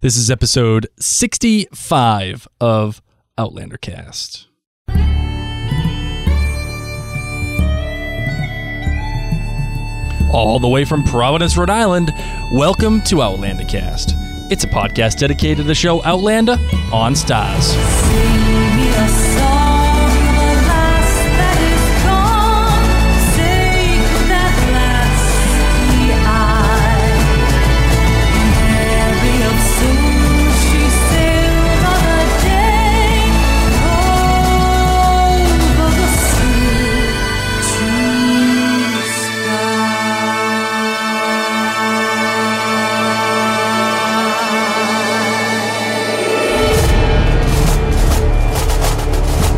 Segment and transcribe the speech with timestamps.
[0.00, 3.02] This is episode 65 of
[3.36, 4.46] Outlander Cast.
[10.32, 12.12] All the way from Providence, Rhode Island,
[12.52, 14.10] welcome to Outlander Cast.
[14.52, 16.52] It's a podcast dedicated to the show Outlander
[16.92, 17.74] on Starz.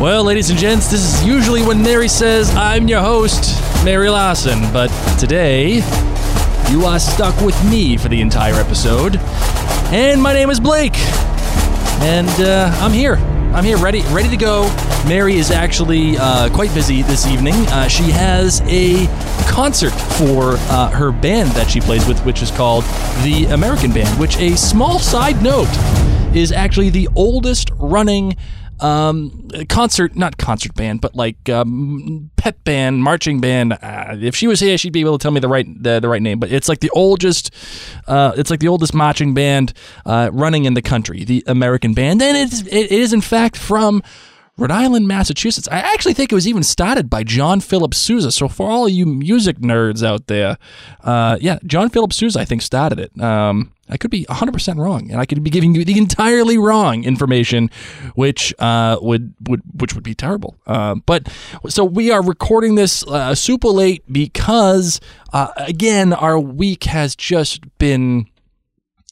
[0.01, 4.59] Well, ladies and gents, this is usually when Mary says, I'm your host, Mary Lawson,
[4.73, 4.87] but
[5.19, 5.75] today
[6.71, 9.17] you are stuck with me for the entire episode.
[9.93, 10.97] And my name is Blake.
[12.01, 13.17] And uh, I'm here.
[13.53, 14.63] I'm here, ready, ready to go.
[15.07, 17.53] Mary is actually uh, quite busy this evening.
[17.67, 19.05] Uh, she has a
[19.47, 22.85] concert for uh, her band that she plays with, which is called
[23.21, 24.19] the American Band.
[24.19, 25.69] Which, a small side note,
[26.35, 28.35] is actually the oldest running
[28.81, 33.73] um, concert, not concert band, but like um, pep band, marching band.
[33.73, 36.09] Uh, if she was here, she'd be able to tell me the right the, the
[36.09, 36.39] right name.
[36.39, 37.53] But it's like the oldest,
[38.07, 39.73] uh, it's like the oldest marching band
[40.05, 44.03] uh, running in the country, the American Band, and it's it is in fact from.
[44.57, 45.67] Rhode Island, Massachusetts.
[45.71, 48.31] I actually think it was even started by John Philip Sousa.
[48.31, 50.57] So for all you music nerds out there,
[51.03, 53.19] uh, yeah, John Philip Sousa, I think started it.
[53.19, 57.03] Um, I could be 100% wrong, and I could be giving you the entirely wrong
[57.03, 57.69] information,
[58.15, 60.55] which uh, would would which would be terrible.
[60.65, 61.27] Uh, but
[61.67, 65.01] so we are recording this uh, super late because
[65.33, 68.27] uh, again, our week has just been.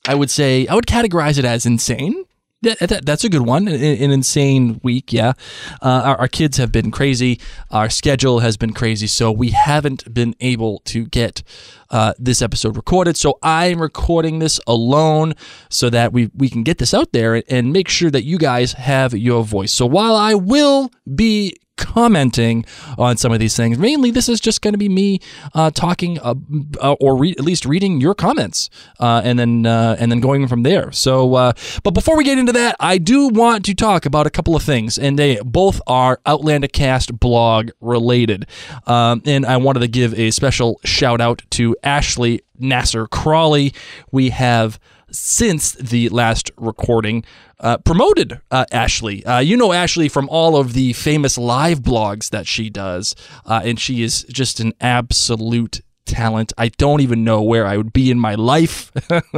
[0.07, 2.23] I would say I would categorize it as insane.
[2.61, 3.67] That, that- that's a good one.
[3.67, 5.33] An, an insane week, yeah.
[5.81, 7.39] Uh, our, our kids have been crazy.
[7.71, 11.41] Our schedule has been crazy, so we haven't been able to get
[11.89, 13.15] uh, this episode recorded.
[13.15, 15.33] So I'm recording this alone
[15.69, 18.73] so that we we can get this out there and make sure that you guys
[18.73, 19.71] have your voice.
[19.71, 22.65] So while I will be commenting
[22.97, 23.79] on some of these things.
[23.79, 25.19] Mainly, this is just going to be me
[25.55, 26.35] uh, talking uh,
[26.81, 28.69] uh, or re- at least reading your comments
[28.99, 30.91] uh, and then uh, and then going from there.
[30.91, 31.53] So, uh,
[31.83, 34.61] but before we get into that, I do want to talk about a couple of
[34.63, 38.45] things, and they both are Outlander Cast blog related.
[38.85, 43.73] Um, and I wanted to give a special shout out to Ashley Nasser Crawley.
[44.11, 44.79] We have
[45.11, 47.23] since the last recording
[47.59, 49.25] uh, promoted uh, Ashley.
[49.25, 53.15] Uh, you know Ashley from all of the famous live blogs that she does,
[53.45, 56.53] uh, and she is just an absolute talent.
[56.57, 58.91] I don't even know where I would be in my life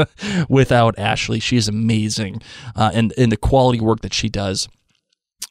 [0.50, 1.40] without Ashley.
[1.40, 2.42] She is amazing,
[2.76, 4.68] uh, and and the quality work that she does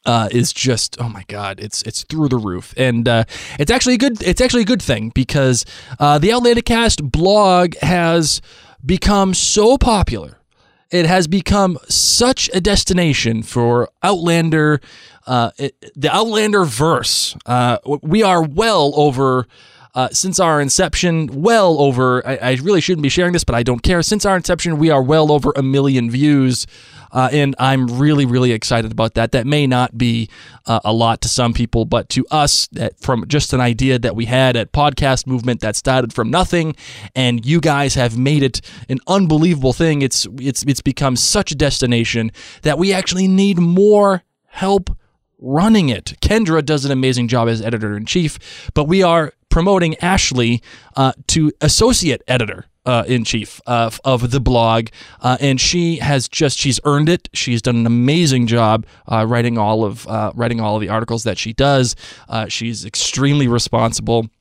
[0.05, 3.23] uh, is just oh my god, it's it's through the roof, and uh,
[3.59, 5.65] it's actually a good it's actually a good thing because
[5.99, 8.41] uh, the Outlander Cast blog has
[8.85, 10.37] become so popular.
[10.91, 14.81] It has become such a destination for Outlander,
[15.25, 17.35] uh, it, the Outlander verse.
[17.45, 19.47] Uh, we are well over.
[19.93, 23.63] Uh, since our inception, well over, I, I really shouldn't be sharing this, but I
[23.63, 24.01] don't care.
[24.01, 26.65] Since our inception, we are well over a million views.
[27.11, 29.33] Uh, and I'm really, really excited about that.
[29.33, 30.29] That may not be
[30.65, 34.15] uh, a lot to some people, but to us, that from just an idea that
[34.15, 36.73] we had at Podcast Movement that started from nothing,
[37.13, 40.01] and you guys have made it an unbelievable thing.
[40.01, 42.31] It's it's it's become such a destination
[42.61, 44.89] that we actually need more help
[45.37, 46.13] running it.
[46.21, 50.61] Kendra does an amazing job as editor in chief, but we are promoting Ashley
[50.95, 52.65] uh, to associate editor.
[52.83, 54.87] Uh, in chief of, of the blog,
[55.21, 57.29] uh, and she has just she's earned it.
[57.31, 61.23] She's done an amazing job uh, writing all of uh, writing all of the articles
[61.25, 61.95] that she does.
[62.27, 64.31] Uh, she's extremely responsible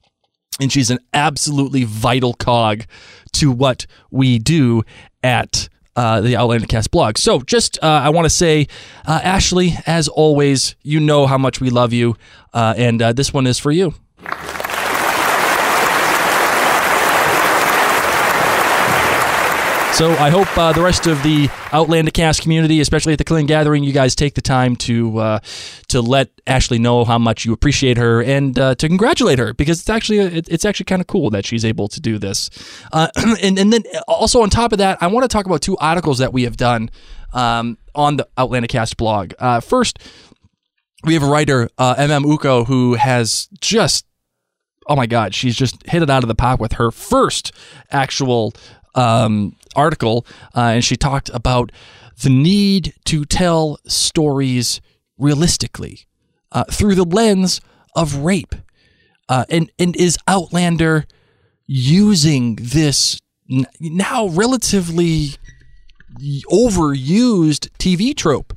[0.60, 2.84] and she's an absolutely vital cog
[3.32, 4.82] to what we do
[5.22, 7.18] at uh, the Outlander Cast blog.
[7.18, 8.68] So, just uh, I want to say,
[9.06, 12.16] uh, Ashley, as always, you know how much we love you,
[12.52, 13.94] uh, and uh, this one is for you.
[19.92, 23.44] So I hope uh, the rest of the Outlander Cast community, especially at the Clean
[23.44, 25.38] Gathering, you guys take the time to uh,
[25.88, 29.80] to let Ashley know how much you appreciate her and uh, to congratulate her because
[29.80, 32.48] it's actually it- it's actually kind of cool that she's able to do this.
[32.94, 33.08] Uh,
[33.42, 36.16] and and then also on top of that, I want to talk about two articles
[36.18, 36.88] that we have done
[37.34, 39.34] um, on the Outlander Cast blog.
[39.38, 39.98] Uh, first,
[41.04, 44.06] we have a writer, uh, MM Uko, who has just
[44.88, 47.52] oh my god, she's just hit it out of the park with her first
[47.92, 48.52] actual
[48.94, 51.72] um, article, uh, and she talked about
[52.22, 54.80] the need to tell stories
[55.18, 56.06] realistically
[56.52, 57.60] uh, through the lens
[57.94, 58.54] of rape.
[59.28, 61.06] Uh, and, and is Outlander
[61.66, 63.20] using this
[63.50, 65.36] n- now relatively
[66.50, 68.56] overused TV trope?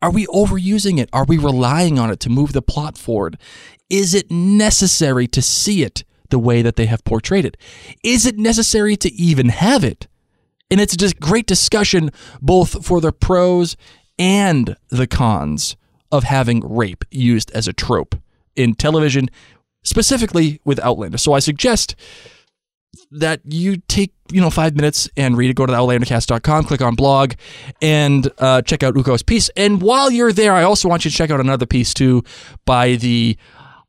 [0.00, 1.08] Are we overusing it?
[1.12, 3.36] Are we relying on it to move the plot forward?
[3.90, 7.56] Is it necessary to see it the way that they have portrayed it?
[8.02, 10.06] Is it necessary to even have it?
[10.70, 12.10] And it's just great discussion
[12.40, 13.76] both for the pros
[14.18, 15.76] and the cons
[16.10, 18.16] of having rape used as a trope
[18.56, 19.28] in television,
[19.82, 21.18] specifically with Outlander.
[21.18, 21.94] So I suggest
[23.10, 25.54] that you take you know five minutes and read it.
[25.54, 27.34] Go to outlandercast.com, click on blog,
[27.80, 29.48] and uh, check out Uko's piece.
[29.56, 32.24] And while you're there, I also want you to check out another piece too
[32.64, 33.36] by the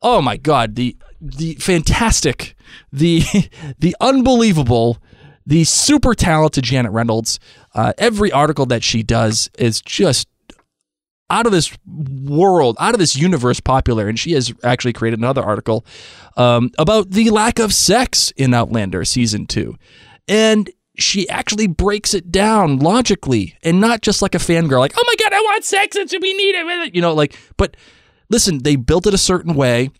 [0.02, 2.54] oh my god the the fantastic
[2.92, 3.22] the
[3.78, 4.98] the unbelievable
[5.46, 7.40] the super talented Janet Reynolds.
[7.74, 10.28] Uh, every article that she does is just
[11.30, 14.08] out of this world, out of this universe popular.
[14.08, 15.84] And she has actually created another article
[16.36, 19.76] um, about the lack of sex in Outlander season two.
[20.28, 25.04] And she actually breaks it down logically and not just like a fangirl, like, oh
[25.06, 25.96] my God, I want sex.
[25.96, 26.94] It should be needed.
[26.94, 27.76] You know, like, but
[28.28, 29.90] listen, they built it a certain way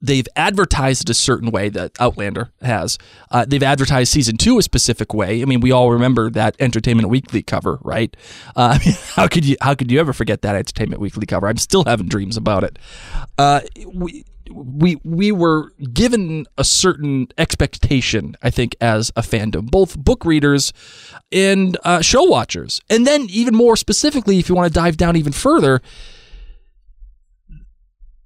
[0.00, 2.98] they've advertised a certain way that Outlander has.
[3.30, 5.42] Uh, they've advertised season two a specific way.
[5.42, 8.16] I mean, we all remember that Entertainment Weekly cover, right?
[8.56, 11.48] Uh, I mean, how could you how could you ever forget that Entertainment Weekly cover?
[11.48, 12.78] I'm still having dreams about it.
[13.38, 13.60] Uh,
[13.92, 14.24] we.
[14.52, 20.72] We we were given a certain expectation, I think, as a fandom, both book readers
[21.30, 25.14] and uh, show watchers, and then even more specifically, if you want to dive down
[25.14, 25.80] even further,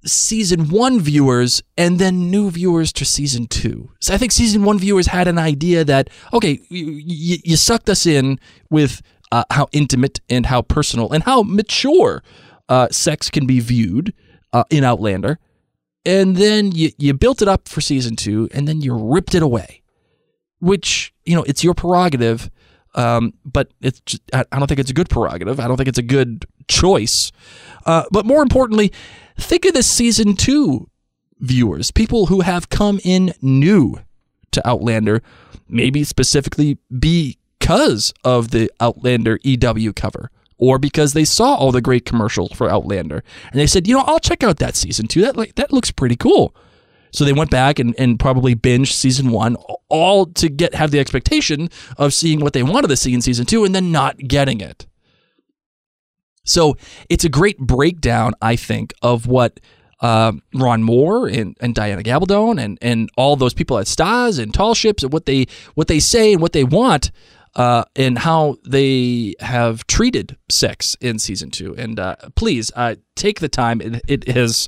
[0.05, 3.91] season one viewers and then new viewers to season two.
[3.99, 8.05] So I think season one viewers had an idea that, okay, you, you, sucked us
[8.05, 12.23] in with uh, how intimate and how personal and how mature
[12.69, 14.13] uh, sex can be viewed
[14.53, 15.39] uh, in Outlander.
[16.05, 19.41] And then you, you built it up for season two and then you ripped it
[19.41, 19.81] away,
[20.59, 22.49] which, you know, it's your prerogative.
[22.93, 25.59] Um, but it's just, I don't think it's a good prerogative.
[25.59, 27.31] I don't think it's a good choice.
[27.85, 28.93] Uh, but more importantly,
[29.37, 30.89] Think of the season two
[31.39, 33.99] viewers, people who have come in new
[34.51, 35.21] to Outlander,
[35.67, 42.05] maybe specifically because of the Outlander EW cover or because they saw all the great
[42.05, 45.21] commercials for Outlander and they said, you know, I'll check out that season two.
[45.21, 46.55] That that looks pretty cool.
[47.11, 49.55] So they went back and, and probably binged season one,
[49.87, 53.45] all to get have the expectation of seeing what they wanted to see in season
[53.45, 54.85] two and then not getting it.
[56.45, 56.77] So
[57.09, 59.59] it's a great breakdown, I think, of what
[59.99, 64.53] uh, Ron Moore and, and Diana Gabaldon and, and all those people at Starz and
[64.53, 67.11] Tall Ships and what they what they say and what they want
[67.55, 71.75] uh, and how they have treated sex in season two.
[71.77, 73.81] And uh, please uh, take the time.
[73.81, 74.67] It, it has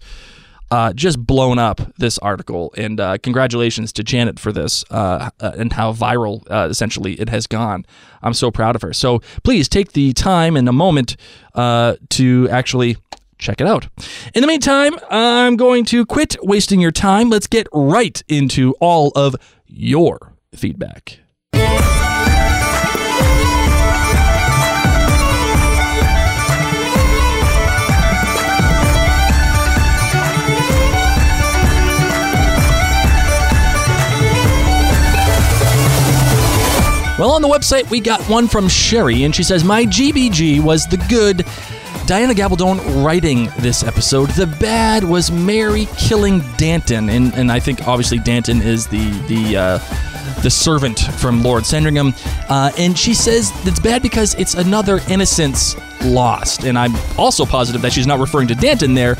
[0.72, 2.74] uh, just blown up this article.
[2.78, 7.30] And uh, congratulations to Janet for this uh, uh and how viral uh, essentially it
[7.30, 7.86] has gone.
[8.22, 8.94] I'm so proud of her.
[8.94, 11.16] So please take the time and a moment
[11.56, 12.98] uh, to actually
[13.38, 13.88] check it out.
[14.34, 17.30] In the meantime, I'm going to quit wasting your time.
[17.30, 19.36] Let's get right into all of
[19.68, 21.20] your feedback.
[37.18, 40.86] Well, on the website, we got one from Sherry, and she says, My GBG was
[40.86, 41.46] the good.
[42.06, 44.30] Diana Gabaldon writing this episode.
[44.30, 49.58] The bad was Mary killing Danton, and, and I think obviously Danton is the the
[49.58, 52.14] uh, the servant from Lord Sandringham.
[52.50, 56.66] Uh, and she says it's bad because it's another innocence lost.
[56.66, 59.16] And I'm also positive that she's not referring to Danton there.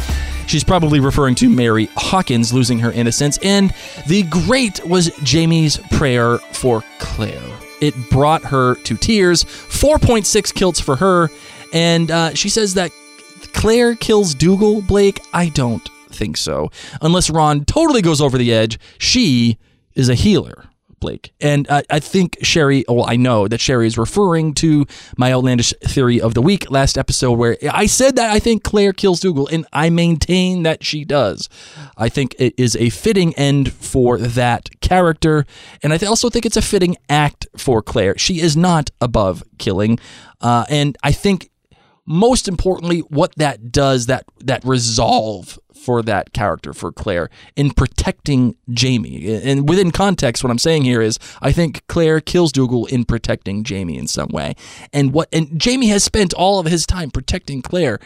[0.46, 3.38] She's probably referring to Mary Hawkins losing her innocence.
[3.40, 3.74] And
[4.06, 7.57] the great was Jamie's prayer for Claire.
[7.82, 9.44] It brought her to tears.
[9.44, 11.30] 4.6 kilts for her.
[11.74, 12.92] And uh, she says that
[13.54, 15.22] Claire kills Dougal, Blake.
[15.34, 16.72] I don't think so.
[17.02, 19.58] Unless Ron totally goes over the edge, she
[19.96, 20.67] is a healer.
[21.00, 21.34] Blake.
[21.40, 24.86] And I think Sherry, well, I know that Sherry is referring to
[25.16, 28.94] my outlandish theory of the week last episode where I said that I think Claire
[28.94, 31.50] kills Dougal, and I maintain that she does.
[31.98, 35.46] I think it is a fitting end for that character,
[35.84, 38.18] and I also think it's a fitting act for Claire.
[38.18, 40.00] She is not above killing,
[40.42, 41.52] uh, and I think
[42.08, 48.58] most importantly, what that does that that resolve for that character for Claire in protecting
[48.70, 49.34] Jamie.
[49.42, 53.64] And within context, what I'm saying here is I think Claire kills Dougal in protecting
[53.64, 54.56] Jamie in some way.
[54.92, 58.00] And what and Jamie has spent all of his time protecting Claire,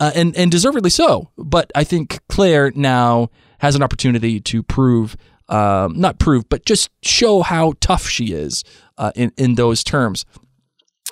[0.00, 1.28] uh, and and deservedly so.
[1.38, 3.30] But I think Claire now
[3.60, 5.16] has an opportunity to prove.
[5.48, 8.64] Um, not prove, but just show how tough she is
[8.98, 10.26] uh, in in those terms.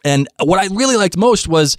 [0.05, 1.77] And what I really liked most was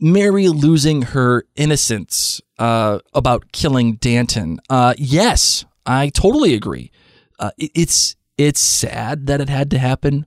[0.00, 4.58] Mary losing her innocence uh, about killing Danton.
[4.68, 6.90] Uh, yes, I totally agree.
[7.38, 10.26] Uh, it, it's it's sad that it had to happen,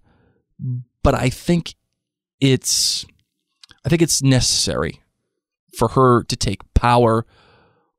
[1.01, 1.75] but I think
[2.39, 3.05] it's
[3.85, 5.01] I think it's necessary
[5.77, 7.25] for her to take power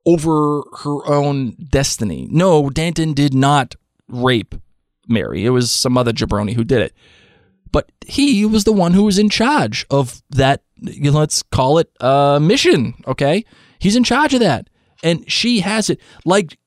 [0.05, 2.27] over her own destiny.
[2.31, 3.75] No, Danton did not
[4.07, 4.55] rape
[5.07, 5.45] Mary.
[5.45, 6.93] It was some other jabroni who did it.
[7.75, 11.77] But he was the one who was in charge of that, you know, let's call
[11.77, 13.43] it a mission, okay?
[13.79, 14.69] He's in charge of that.
[15.03, 15.99] And she has it.
[16.23, 16.57] Like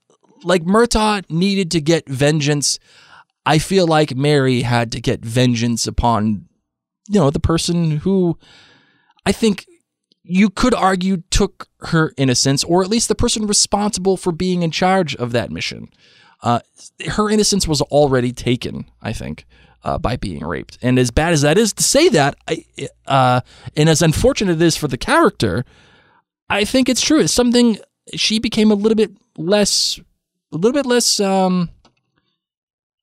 [0.44, 2.78] like Murtaugh needed to get vengeance.
[3.46, 6.44] I feel like Mary had to get vengeance upon
[7.08, 8.38] you know, the person who
[9.24, 9.64] I think
[10.22, 14.70] you could argue took her innocence, or at least the person responsible for being in
[14.70, 15.88] charge of that mission.
[16.42, 16.60] Uh,
[17.12, 19.46] her innocence was already taken, I think,
[19.88, 20.78] uh, by being raped.
[20.82, 22.64] And as bad as that is to say that, I,
[23.06, 23.40] uh,
[23.76, 25.64] and as unfortunate it is for the character,
[26.50, 27.20] I think it's true.
[27.20, 27.78] It's something
[28.14, 29.98] she became a little bit less,
[30.52, 31.70] a little bit less, um,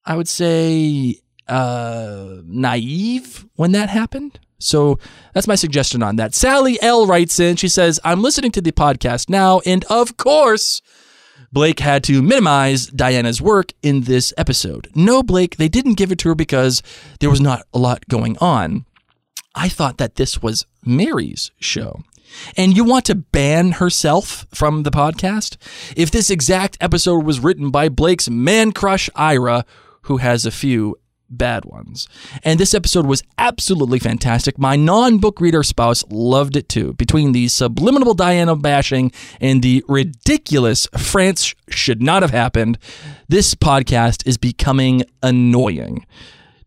[0.05, 1.15] I would say,
[1.47, 4.39] uh, naive when that happened.
[4.59, 4.99] So
[5.33, 6.33] that's my suggestion on that.
[6.35, 7.55] Sally L writes in.
[7.55, 10.81] She says, I'm listening to the podcast now, and of course,
[11.55, 14.89] Blake had to minimize Diana's work in this episode.
[14.93, 16.83] No, Blake, they didn't give it to her because
[17.21, 18.85] there was not a lot going on.
[19.55, 22.03] I thought that this was Mary's show.
[22.57, 25.55] And you want to ban herself from the podcast?
[25.95, 29.63] If this exact episode was written by Blake's man crush Ira,
[30.01, 30.97] who has a few
[31.29, 32.07] bad ones.
[32.43, 34.57] And this episode was absolutely fantastic.
[34.57, 36.93] My non book reader spouse loved it too.
[36.93, 42.77] Between the subliminal Diana bashing and the ridiculous France should not have happened,
[43.27, 46.05] this podcast is becoming annoying.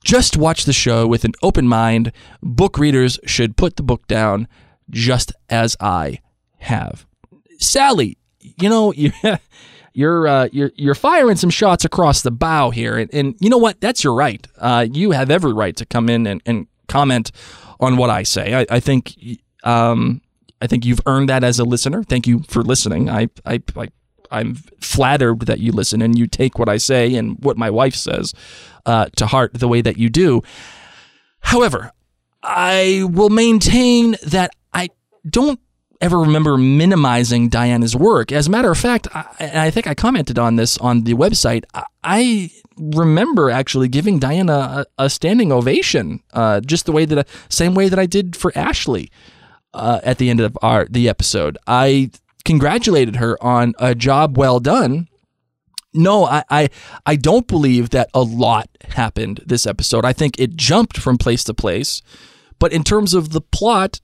[0.05, 2.13] Just watch the show with an open mind.
[2.43, 4.49] Book readers should put the book down
[4.91, 6.21] just as I
[6.59, 7.07] have.
[7.59, 9.13] Sally, you know, you
[9.93, 13.59] you're uh, you're you're firing some shots across the bow here, and, and you know
[13.59, 13.81] what?
[13.81, 14.47] That's your right.
[14.57, 17.33] Uh, you have every right to come in and, and comment
[17.81, 18.55] on what I say.
[18.55, 19.15] I, I think
[19.65, 20.21] um,
[20.61, 22.03] I think you've earned that as a listener.
[22.03, 23.09] Thank you for listening.
[23.09, 23.89] I I, I
[24.31, 27.95] I'm flattered that you listen and you take what I say and what my wife
[27.95, 28.35] says
[28.87, 30.43] uh, to heart the way that you do.
[31.41, 31.93] However,
[32.43, 34.91] I will maintain that I
[35.29, 35.61] don't
[36.01, 38.31] ever remember minimizing Diana's work.
[38.31, 41.65] As a matter of fact, I, I think I commented on this on the website.
[41.75, 47.19] I, I remember actually giving Diana a, a standing ovation, uh, just the way that,
[47.19, 49.11] I, same way that I did for Ashley
[49.75, 51.59] uh, at the end of our the episode.
[51.67, 52.11] I
[52.45, 55.09] congratulated her on a job well done.
[55.95, 56.69] No, I, I
[57.07, 60.05] I don't believe that a lot happened this episode.
[60.05, 62.03] I think it jumped from place to place,
[62.59, 64.01] but in terms of the plot,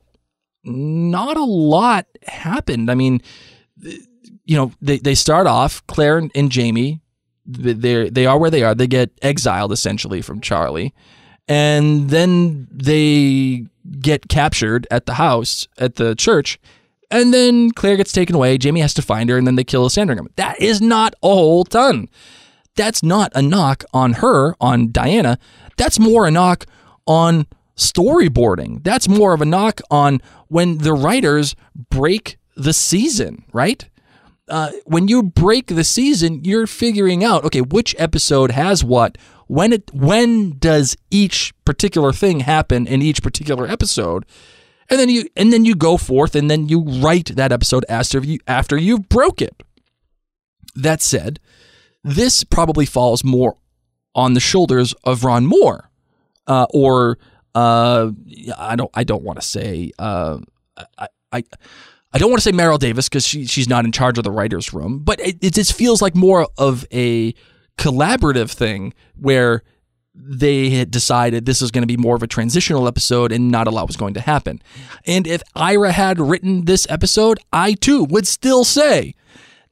[0.65, 2.91] not a lot happened.
[2.91, 3.21] I mean,
[4.45, 7.01] you know, they, they start off Claire and, and Jamie.
[7.47, 8.75] They they are where they are.
[8.75, 10.95] They get exiled essentially from Charlie,
[11.47, 13.67] and then they
[14.01, 16.59] get captured at the house at the church.
[17.11, 18.57] And then Claire gets taken away.
[18.57, 20.29] Jamie has to find her, and then they kill Sandringham.
[20.37, 22.09] That is not a whole ton.
[22.77, 25.39] That's not a knock on her, on Diana.
[25.77, 26.67] That's more a knock
[27.07, 28.83] on storyboarding.
[28.85, 31.57] That's more of a knock on when the writers
[31.91, 33.89] break the season, right?
[34.49, 39.17] Uh, when you break the season, you're figuring out okay which episode has what.
[39.47, 44.25] When it when does each particular thing happen in each particular episode,
[44.91, 48.21] and then you and then you go forth and then you write that episode after
[48.21, 49.63] you after you've broke it.
[50.75, 51.41] That said,
[52.03, 53.57] this probably falls more
[54.15, 55.91] on the shoulders of Ron Moore,
[56.47, 57.19] uh, or
[57.55, 58.11] uh,
[58.59, 60.39] I don't I don't want to say uh,
[60.99, 61.45] I, I
[62.13, 64.31] I don't want to say Maril Davis because she she's not in charge of the
[64.31, 67.35] writers' room, but it, it just feels like more of a
[67.77, 69.63] collaborative thing where
[70.15, 73.67] they had decided this is going to be more of a transitional episode and not
[73.67, 74.63] a lot was going to happen.
[75.07, 79.15] And if Ira had written this episode, I too would still say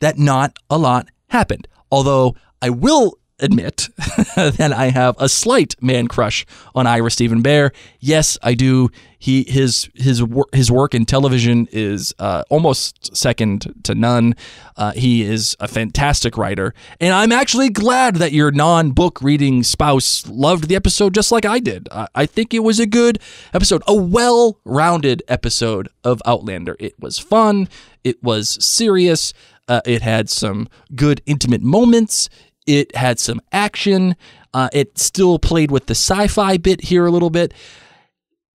[0.00, 1.68] that not a lot happened.
[1.92, 3.88] Although I will admit
[4.36, 7.70] that I have a slight man crush on Ira Steven Behr.
[8.00, 8.90] Yes, I do.
[9.18, 10.20] He his his
[10.52, 14.34] his work in television is uh, almost second to none.
[14.76, 20.26] Uh, he is a fantastic writer, and I'm actually glad that your non-book reading spouse
[20.26, 21.88] loved the episode just like I did.
[21.92, 23.20] I, I think it was a good
[23.54, 26.76] episode, a well-rounded episode of Outlander.
[26.80, 27.68] It was fun.
[28.02, 29.32] It was serious.
[29.68, 32.28] Uh, it had some good intimate moments.
[32.66, 34.16] It had some action.
[34.54, 37.52] Uh, it still played with the sci fi bit here a little bit.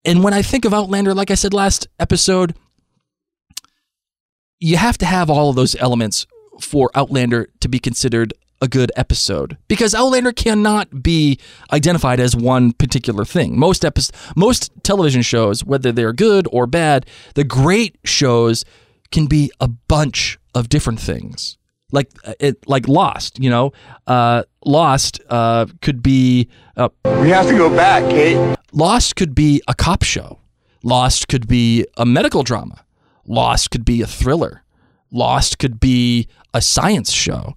[0.05, 2.55] And when I think of Outlander, like I said last episode,
[4.61, 6.27] you have to have all of those elements
[6.61, 8.33] for Outlander to be considered
[8.63, 11.39] a good episode because Outlander cannot be
[11.73, 13.59] identified as one particular thing.
[13.59, 18.65] Most epi- most television shows, whether they're good or bad, the great shows
[19.11, 21.59] can be a bunch of different things.
[21.93, 23.73] Like uh, it, like Lost, you know,
[24.07, 26.89] uh, Lost uh, could be uh,
[27.21, 28.57] We have to go back, Kate.
[28.73, 30.41] Lost could be a cop show.
[30.83, 32.85] Lost could be a medical drama.
[33.25, 34.65] Lost could be a thriller.
[35.13, 37.55] Lost could be a science show.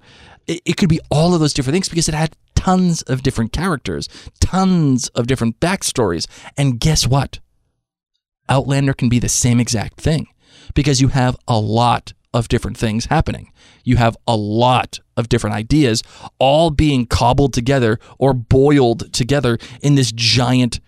[0.48, 3.52] It, it could be all of those different things because it had tons of different
[3.52, 4.08] characters,
[4.40, 6.28] tons of different backstories.
[6.58, 7.40] And guess what?
[8.48, 10.28] Outlander can be the same exact thing
[10.74, 13.52] because you have a lot of different things happening.
[13.84, 16.04] You have a lot of different ideas
[16.38, 20.80] all being cobbled together or boiled together in this giant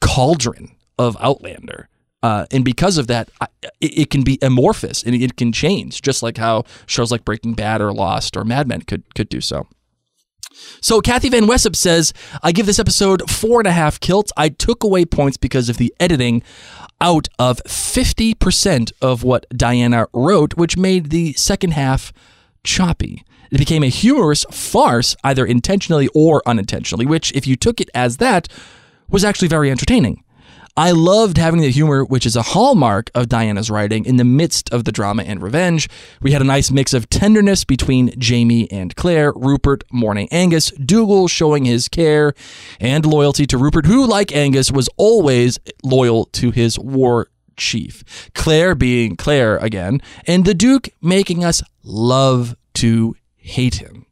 [0.00, 1.88] cauldron of Outlander.
[2.22, 3.48] Uh, and because of that, I-
[3.80, 7.54] it, it can be amorphous and it can change, just like how shows like Breaking
[7.54, 9.66] Bad or Lost or Mad Men could could do so.
[10.80, 14.32] So Kathy Van Wessep says, I give this episode four and a half kilts.
[14.36, 16.42] I took away points because of the editing
[17.00, 22.12] out of 50% of what Diana wrote, which made the second half
[22.64, 23.24] choppy.
[23.50, 28.16] It became a humorous farce, either intentionally or unintentionally, which, if you took it as
[28.16, 28.48] that,
[29.08, 30.21] was actually very entertaining.
[30.74, 34.72] I loved having the humor, which is a hallmark of Diana's writing, in the midst
[34.72, 35.86] of the drama and revenge.
[36.22, 41.28] We had a nice mix of tenderness between Jamie and Claire, Rupert mourning Angus, Dougal
[41.28, 42.32] showing his care
[42.80, 48.30] and loyalty to Rupert, who, like Angus, was always loyal to his war chief.
[48.34, 54.06] Claire being Claire again, and the Duke making us love to hate him.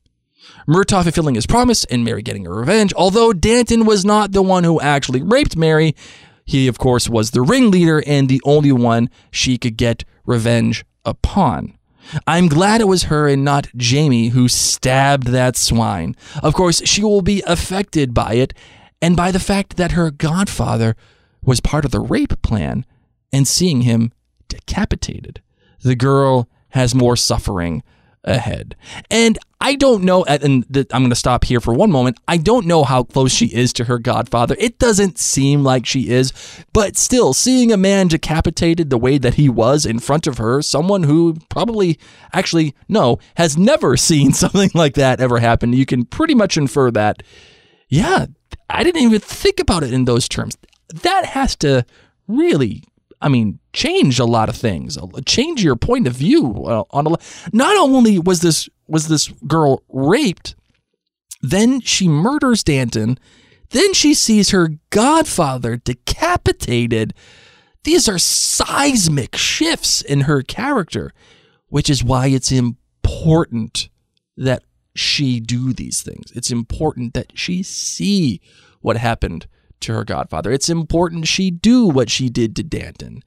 [0.69, 2.93] Murtaugh fulfilling his promise and Mary getting her revenge.
[2.95, 5.97] Although Danton was not the one who actually raped Mary,
[6.45, 11.77] he, of course, was the ringleader and the only one she could get revenge upon.
[12.27, 16.17] I'm glad it was her and not Jamie who stabbed that swine.
[16.43, 18.55] Of course, she will be affected by it
[19.01, 20.97] and by the fact that her godfather
[21.43, 22.85] was part of the rape plan
[23.33, 24.13] and seeing him
[24.49, 25.41] decapitated.
[25.83, 27.83] The girl has more suffering
[28.25, 28.77] ahead.
[29.11, 32.19] And I don't know, and I'm going to stop here for one moment.
[32.27, 34.57] I don't know how close she is to her godfather.
[34.59, 36.33] It doesn't seem like she is,
[36.73, 40.63] but still, seeing a man decapitated the way that he was in front of her,
[40.63, 41.99] someone who probably,
[42.33, 46.91] actually, no, has never seen something like that ever happen, you can pretty much infer
[46.91, 47.23] that,
[47.89, 48.27] yeah,
[48.69, 50.57] I didn't even think about it in those terms.
[51.03, 51.85] That has to
[52.27, 52.85] really
[53.21, 54.97] I mean, change a lot of things.
[55.27, 57.17] Change your point of view uh, on a.
[57.53, 60.55] Not only was this was this girl raped,
[61.43, 63.19] then she murders Danton,
[63.71, 67.15] then she sees her godfather decapitated.
[67.85, 71.13] These are seismic shifts in her character,
[71.69, 73.89] which is why it's important
[74.37, 76.33] that she do these things.
[76.35, 78.41] It's important that she see
[78.81, 79.47] what happened
[79.81, 80.51] to her godfather.
[80.53, 83.23] It's important she do what she did to Danton.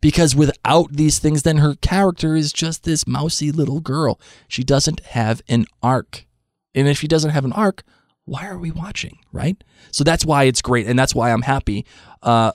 [0.00, 4.20] Because without these things, then her character is just this mousy little girl.
[4.46, 6.26] She doesn't have an arc.
[6.74, 7.82] And if she doesn't have an arc,
[8.26, 9.62] why are we watching, right?
[9.92, 10.86] So that's why it's great.
[10.86, 11.86] And that's why I'm happy,
[12.22, 12.52] uh,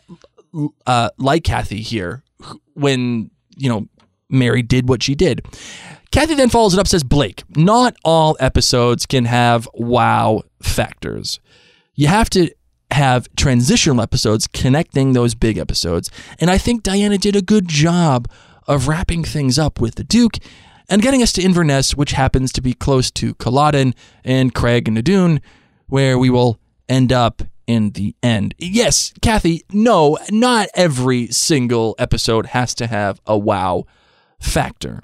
[0.86, 2.24] uh, like Kathy here,
[2.74, 3.88] when, you know,
[4.30, 5.46] Mary did what she did.
[6.12, 11.40] Kathy then follows it up, says, Blake, not all episodes can have wow factors.
[11.96, 12.52] You have to
[12.92, 16.10] have transitional episodes connecting those big episodes.
[16.40, 18.30] And I think Diana did a good job
[18.68, 20.38] of wrapping things up with the Duke
[20.90, 25.02] and getting us to Inverness, which happens to be close to Culloden and Craigh na
[25.02, 25.42] Dun,
[25.88, 28.54] where we will end up in the end.
[28.58, 33.86] Yes, Kathy, no, not every single episode has to have a wow
[34.40, 35.02] factor.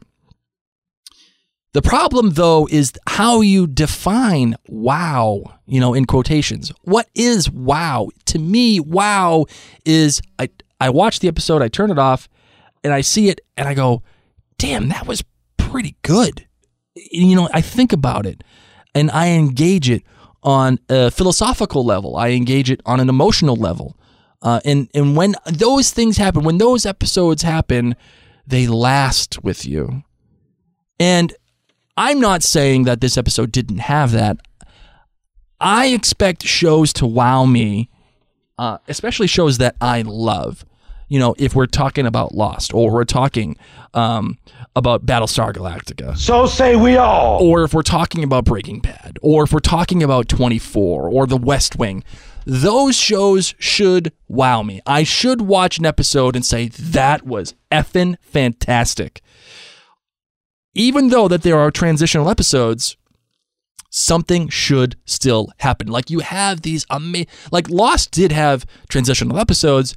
[1.73, 6.71] The problem, though, is how you define wow, you know, in quotations.
[6.83, 8.09] What is wow?
[8.25, 9.45] To me, wow
[9.85, 10.49] is I,
[10.79, 12.27] I watch the episode, I turn it off,
[12.83, 14.01] and I see it, and I go,
[14.57, 15.23] damn, that was
[15.57, 16.47] pretty good.
[16.95, 18.43] You know, I think about it
[18.97, 20.03] and I engage it
[20.41, 22.15] on a philosophical level.
[22.15, 23.95] I engage it on an emotional level.
[24.41, 27.95] Uh, and and when those things happen, when those episodes happen,
[28.45, 30.03] they last with you.
[30.99, 31.35] And
[31.97, 34.37] I'm not saying that this episode didn't have that.
[35.59, 37.89] I expect shows to wow me,
[38.59, 40.63] uh, especially shows that I love.
[41.09, 43.55] You know, if we're talking about Lost or we're talking
[43.93, 44.37] um,
[44.75, 47.41] about Battlestar Galactica, So say we all.
[47.41, 51.37] or if we're talking about Breaking Bad, or if we're talking about 24 or The
[51.37, 52.03] West Wing,
[52.45, 54.81] those shows should wow me.
[54.85, 59.21] I should watch an episode and say, that was effing fantastic.
[60.77, 62.97] Even though that there are transitional episodes,
[63.89, 65.87] something should still happen.
[65.87, 69.95] Like you have these amazing, like Lost did have transitional episodes,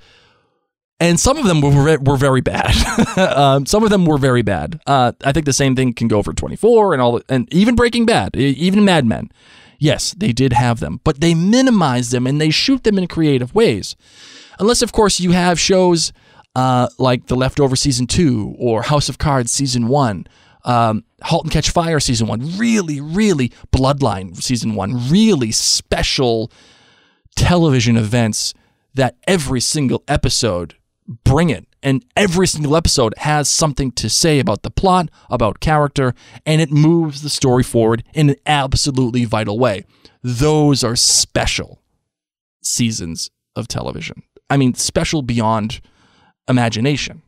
[0.98, 2.74] and some of them were were very bad.
[3.18, 4.80] um, some of them were very bad.
[4.86, 8.06] Uh, I think the same thing can go for 24 and all, and even Breaking
[8.06, 9.30] Bad, even Mad Men.
[9.78, 13.54] Yes, they did have them, but they minimize them and they shoot them in creative
[13.54, 13.96] ways.
[14.58, 16.12] Unless, of course, you have shows
[16.54, 20.26] uh, like The Leftover season two or House of Cards season one,
[20.64, 22.56] um, *Halt and Catch Fire* season one.
[22.56, 25.08] Really, really *Bloodline* season one.
[25.10, 26.50] Really special
[27.36, 28.54] television events
[28.94, 30.74] that every single episode
[31.24, 36.14] bring it and every single episode has something to say about the plot about character
[36.46, 39.84] and it moves the story forward in an absolutely vital way
[40.22, 41.82] those are special
[42.62, 45.80] seasons of television i mean special beyond
[46.48, 47.22] imagination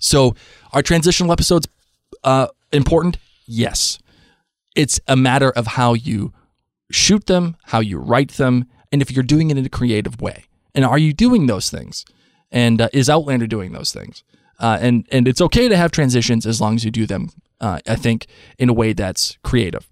[0.00, 0.34] so
[0.72, 1.68] our transitional episodes
[2.24, 3.98] uh, important yes
[4.74, 6.32] it's a matter of how you
[6.90, 10.44] shoot them, how you write them, and if you're doing it in a creative way.
[10.74, 12.04] And are you doing those things?
[12.50, 14.22] And uh, is Outlander doing those things?
[14.60, 17.30] Uh, and and it's okay to have transitions as long as you do them.
[17.60, 18.26] Uh, I think
[18.58, 19.88] in a way that's creative.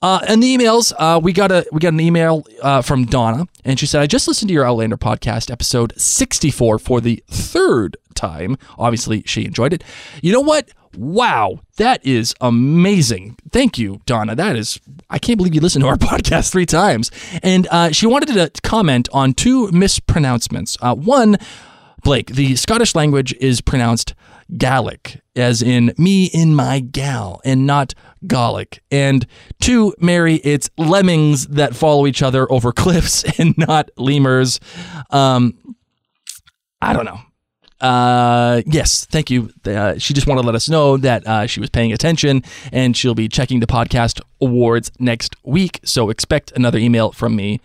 [0.00, 3.46] Uh, and the emails, uh, we got a we got an email uh, from Donna,
[3.64, 7.98] and she said, "I just listened to your Outlander podcast, episode 64, for the third
[8.14, 8.56] time.
[8.78, 9.84] Obviously, she enjoyed it.
[10.22, 10.70] You know what?
[10.96, 13.36] Wow, that is amazing.
[13.52, 14.34] Thank you, Donna.
[14.34, 17.10] That is, I can't believe you listened to our podcast three times.
[17.42, 20.76] And uh, she wanted to comment on two mispronouncements.
[20.80, 21.36] Uh, one,
[22.02, 24.14] Blake, the Scottish language is pronounced
[24.56, 27.94] Gallic, as in me in my gal, and not
[28.26, 28.80] Gallic.
[28.90, 29.26] And
[29.60, 34.58] two, Mary, it's lemmings that follow each other over cliffs and not lemurs.
[35.10, 35.76] Um,
[36.80, 37.20] I don't know.
[37.80, 39.50] Uh, yes, thank you.
[39.64, 42.96] Uh, she just wanted to let us know that uh, she was paying attention and
[42.96, 45.80] she'll be checking the podcast awards next week.
[45.84, 47.60] So expect another email from me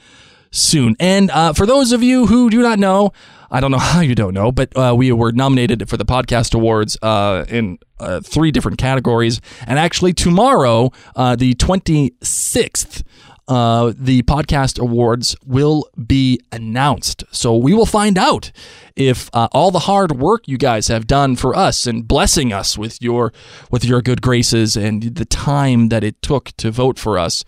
[0.51, 0.95] soon.
[0.99, 3.11] And uh, for those of you who do not know,
[3.49, 6.53] I don't know how you don't know, but uh, we were nominated for the podcast
[6.53, 9.41] awards uh, in uh, three different categories.
[9.65, 13.03] And actually, tomorrow, uh, the 26th,
[13.47, 17.23] uh, the podcast awards will be announced.
[17.31, 18.51] So we will find out
[18.95, 22.77] if uh, all the hard work you guys have done for us and blessing us
[22.77, 23.33] with your
[23.71, 27.43] with your good graces and the time that it took to vote for us.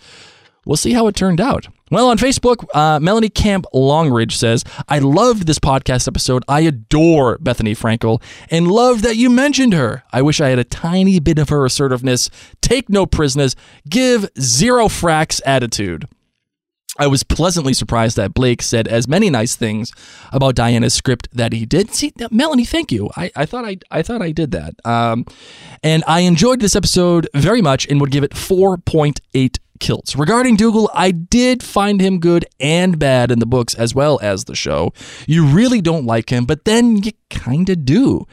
[0.66, 1.68] We'll see how it turned out.
[1.92, 6.44] Well, on Facebook, uh, Melanie Camp Longridge says, I loved this podcast episode.
[6.48, 10.04] I adore Bethenny Frankel and love that you mentioned her.
[10.12, 12.32] I wish I had a tiny bit of her assertiveness.
[12.62, 13.56] Take no prisoners.
[13.88, 16.08] Give zero fracks attitude.
[16.98, 19.92] I was pleasantly surprised that Blake said as many nice things
[20.32, 21.94] about Diana's script that he did.
[21.94, 23.10] See, Melanie, thank you.
[23.18, 24.76] I, I thought I I thought I did that.
[24.86, 25.26] Um,
[25.84, 30.16] and I enjoyed this episode very much and would give it 4.8 kills.
[30.16, 34.46] Regarding Dougal, I did find him good and bad in the books as well as
[34.46, 34.94] the show.
[35.28, 38.26] You really don't like him, but then you kind of do.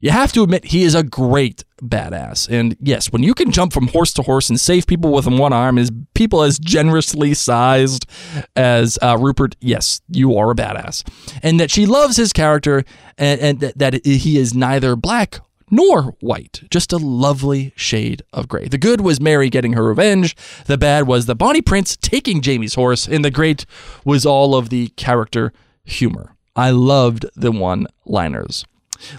[0.00, 2.48] You have to admit he is a great badass.
[2.48, 5.52] And yes, when you can jump from horse to horse and save people with one
[5.52, 8.06] arm, is people as generously sized
[8.54, 11.02] as uh, Rupert, yes, you are a badass.
[11.42, 12.84] And that she loves his character,
[13.16, 18.68] and, and that he is neither black nor white, just a lovely shade of gray.
[18.68, 20.36] The good was Mary getting her revenge.
[20.66, 23.66] The bad was the Bonnie Prince taking Jamie's horse, and the great
[24.04, 25.52] was all of the character
[25.84, 26.34] humor.
[26.56, 28.64] I loved the one-liners.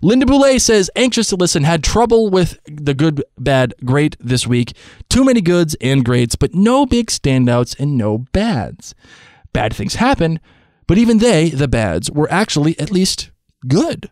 [0.01, 4.73] Linda Boulay says, anxious to listen, had trouble with the good, bad, great this week.
[5.07, 8.93] Too many goods and greats, but no big standouts and no bads.
[9.53, 10.41] Bad things happen,
[10.85, 13.31] but even they, the bads, were actually at least
[13.67, 14.09] good.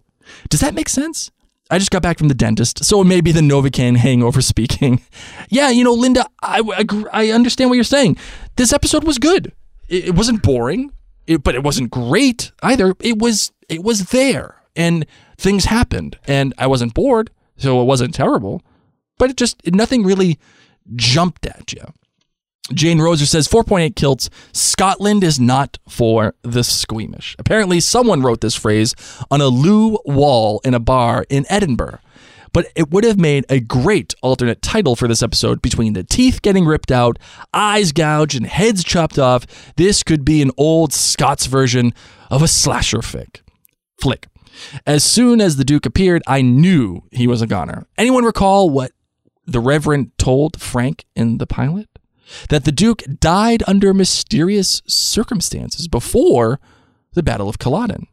[0.49, 1.31] Does that make sense?
[1.69, 5.01] I just got back from the dentist, so it may be the Novocaine hangover speaking.
[5.49, 8.17] yeah, you know, Linda, I, I, I understand what you're saying.
[8.55, 9.51] This episode was good.
[9.89, 10.91] It, it wasn't boring,
[11.25, 12.95] it, but it wasn't great either.
[13.01, 15.05] It was it was there, and
[15.37, 18.61] things happened, and I wasn't bored, so it wasn't terrible.
[19.17, 20.39] But it just nothing really
[20.95, 21.83] jumped at you.
[22.73, 24.29] Jane Roser says 4.8 kilts.
[24.51, 27.35] Scotland is not for the squeamish.
[27.39, 28.93] Apparently, someone wrote this phrase
[29.31, 31.99] on a loo wall in a bar in Edinburgh.
[32.53, 36.41] But it would have made a great alternate title for this episode between the teeth
[36.41, 37.19] getting ripped out,
[37.53, 39.45] eyes gouged, and heads chopped off.
[39.75, 41.93] This could be an old Scots version
[42.31, 43.41] of a slasher fic.
[44.01, 44.27] Flick.
[44.85, 47.85] As soon as the Duke appeared, I knew he was a goner.
[47.97, 48.91] Anyone recall what
[49.45, 51.87] the Reverend told Frank in the pilot?
[52.49, 56.59] That the Duke died under mysterious circumstances before
[57.13, 58.07] the Battle of Culloden.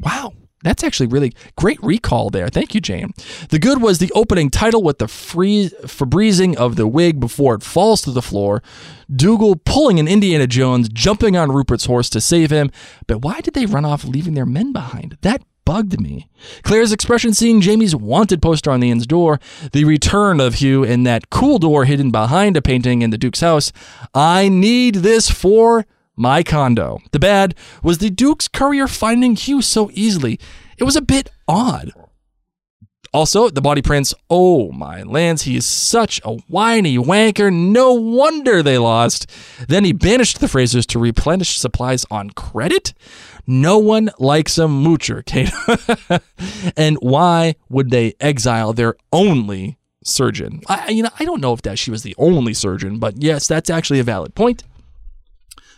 [0.00, 0.32] Wow.
[0.64, 2.48] That's actually really great recall there.
[2.48, 3.12] Thank you, Jane.
[3.50, 7.62] The good was the opening title with the free Febrezing of the wig before it
[7.62, 8.60] falls to the floor.
[9.14, 12.72] Dougal pulling an Indiana Jones, jumping on Rupert's horse to save him.
[13.06, 15.16] But why did they run off leaving their men behind?
[15.20, 16.26] That bugged me.
[16.62, 19.38] Claire's expression seeing Jamie's wanted poster on the inn's door,
[19.72, 23.42] the return of Hugh in that cool door hidden behind a painting in the Duke's
[23.42, 23.70] house.
[24.14, 25.84] I need this for
[26.16, 27.00] my condo.
[27.12, 30.40] The bad was the Duke's courier finding Hugh so easily.
[30.78, 31.92] It was a bit odd.
[33.12, 34.14] Also, the Bonnie Prince.
[34.30, 37.52] Oh my lands, he is such a whiny wanker.
[37.52, 39.30] No wonder they lost.
[39.68, 42.94] Then he banished the Frasers to replenish supplies on credit.
[43.50, 45.50] No one likes a moocher, Kate.
[46.76, 50.60] and why would they exile their only surgeon?
[50.68, 53.48] I, you know, I don't know if that she was the only surgeon, but yes,
[53.48, 54.64] that's actually a valid point.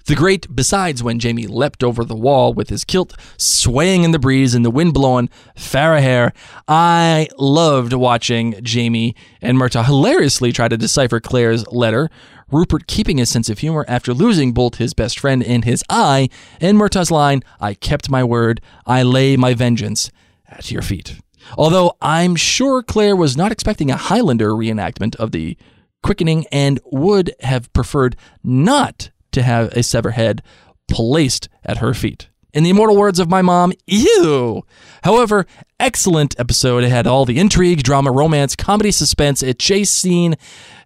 [0.07, 4.19] The great, besides when Jamie leapt over the wall with his kilt swaying in the
[4.19, 6.33] breeze and the wind blowing Farrah hair,
[6.67, 12.11] I loved watching Jamie and Murtaugh hilariously try to decipher Claire's letter.
[12.51, 16.29] Rupert keeping his sense of humor after losing both his best friend and his eye,
[16.61, 20.11] and Murtaugh's line, I kept my word, I lay my vengeance
[20.49, 21.17] at your feet.
[21.57, 25.57] Although I'm sure Claire was not expecting a Highlander reenactment of the
[26.03, 30.43] quickening and would have preferred not to have a severed head
[30.89, 32.29] placed at her feet.
[32.53, 34.65] In the immortal words of my mom, ew.
[35.05, 35.47] However,
[35.79, 36.85] excellent episode.
[36.85, 40.37] It had all the intrigue, drama, romance, comedy, suspense, a chase scene,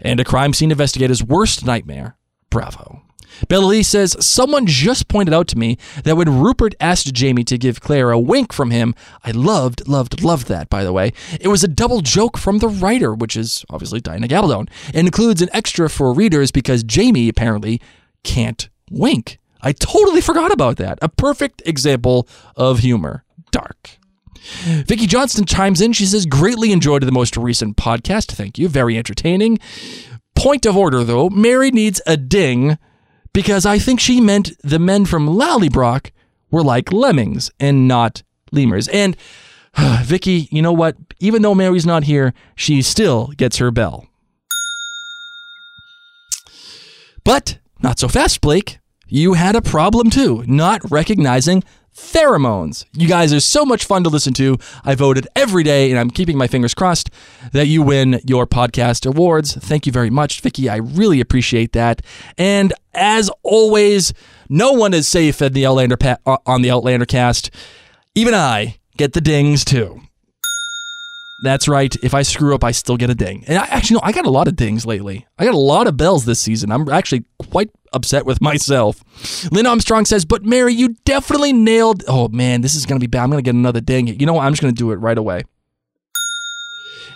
[0.00, 2.16] and a crime scene investigator's worst nightmare.
[2.50, 3.02] Bravo.
[3.48, 7.58] Bella Lee says, Someone just pointed out to me that when Rupert asked Jamie to
[7.58, 11.12] give Claire a wink from him, I loved, loved, loved that, by the way.
[11.40, 15.42] It was a double joke from the writer, which is obviously Diana Gabaldon, and includes
[15.42, 17.80] an extra for readers because Jamie apparently
[18.22, 19.38] can't wink.
[19.64, 20.98] I totally forgot about that.
[21.00, 23.24] A perfect example of humor.
[23.50, 23.98] Dark.
[24.86, 25.94] Vicki Johnston chimes in.
[25.94, 28.32] She says, Greatly enjoyed the most recent podcast.
[28.32, 28.68] Thank you.
[28.68, 29.58] Very entertaining.
[30.36, 32.76] Point of order, though Mary needs a ding
[33.32, 36.10] because I think she meant the men from Lallybroch
[36.50, 38.22] were like lemmings and not
[38.52, 38.86] lemurs.
[38.88, 39.16] And
[39.76, 40.96] Vicky, you know what?
[41.20, 44.06] Even though Mary's not here, she still gets her bell.
[47.24, 48.78] But not so fast, Blake.
[49.14, 51.62] You had a problem too, not recognizing
[51.94, 52.84] pheromones.
[52.94, 54.58] You guys are so much fun to listen to.
[54.84, 57.10] I voted every day, and I'm keeping my fingers crossed
[57.52, 59.54] that you win your podcast awards.
[59.54, 60.68] Thank you very much, Vicky.
[60.68, 62.02] I really appreciate that.
[62.36, 64.12] And as always,
[64.48, 67.52] no one is safe at the Outlander pa- uh, on the Outlander cast.
[68.16, 70.00] Even I get the dings too.
[71.44, 71.94] That's right.
[72.02, 73.44] If I screw up, I still get a ding.
[73.46, 75.26] And I actually, no, I got a lot of dings lately.
[75.38, 76.72] I got a lot of bells this season.
[76.72, 79.04] I'm actually quite upset with myself.
[79.52, 82.02] Lynn Armstrong says, but Mary, you definitely nailed.
[82.08, 83.24] Oh man, this is going to be bad.
[83.24, 84.06] I'm going to get another ding.
[84.06, 84.44] You know what?
[84.44, 85.44] I'm just going to do it right away.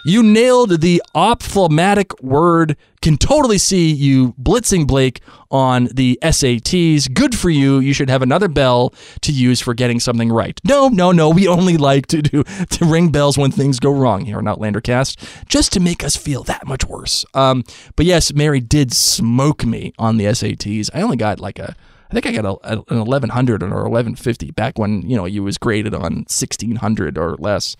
[0.04, 2.76] You nailed the ophthalmatic word.
[3.00, 7.12] Can totally see you blitzing Blake on the SATs.
[7.12, 7.78] Good for you.
[7.78, 10.60] You should have another bell to use for getting something right.
[10.64, 11.30] No, no, no.
[11.30, 15.46] We only like to do to ring bells when things go wrong here on Outlandercast,
[15.48, 17.24] just to make us feel that much worse.
[17.34, 17.64] Um,
[17.96, 20.90] but yes, Mary did smoke me on the SATs.
[20.92, 21.76] I only got like a
[22.10, 25.58] I think I got a, an 1100 or 1150 back when, you know, you was
[25.58, 27.76] graded on 1600 or less.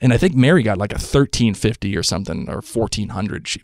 [0.00, 3.48] And I think Mary got like a 1350 or something or 1400.
[3.48, 3.60] She,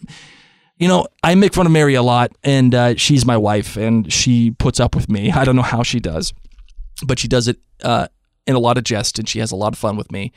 [0.77, 4.13] you know, I make fun of Mary a lot and uh, she's my wife and
[4.13, 5.31] she puts up with me.
[5.33, 6.33] I don't know how she does,
[7.07, 8.09] but she does it uh,
[8.47, 10.33] in a lot of jest and she has a lot of fun with me.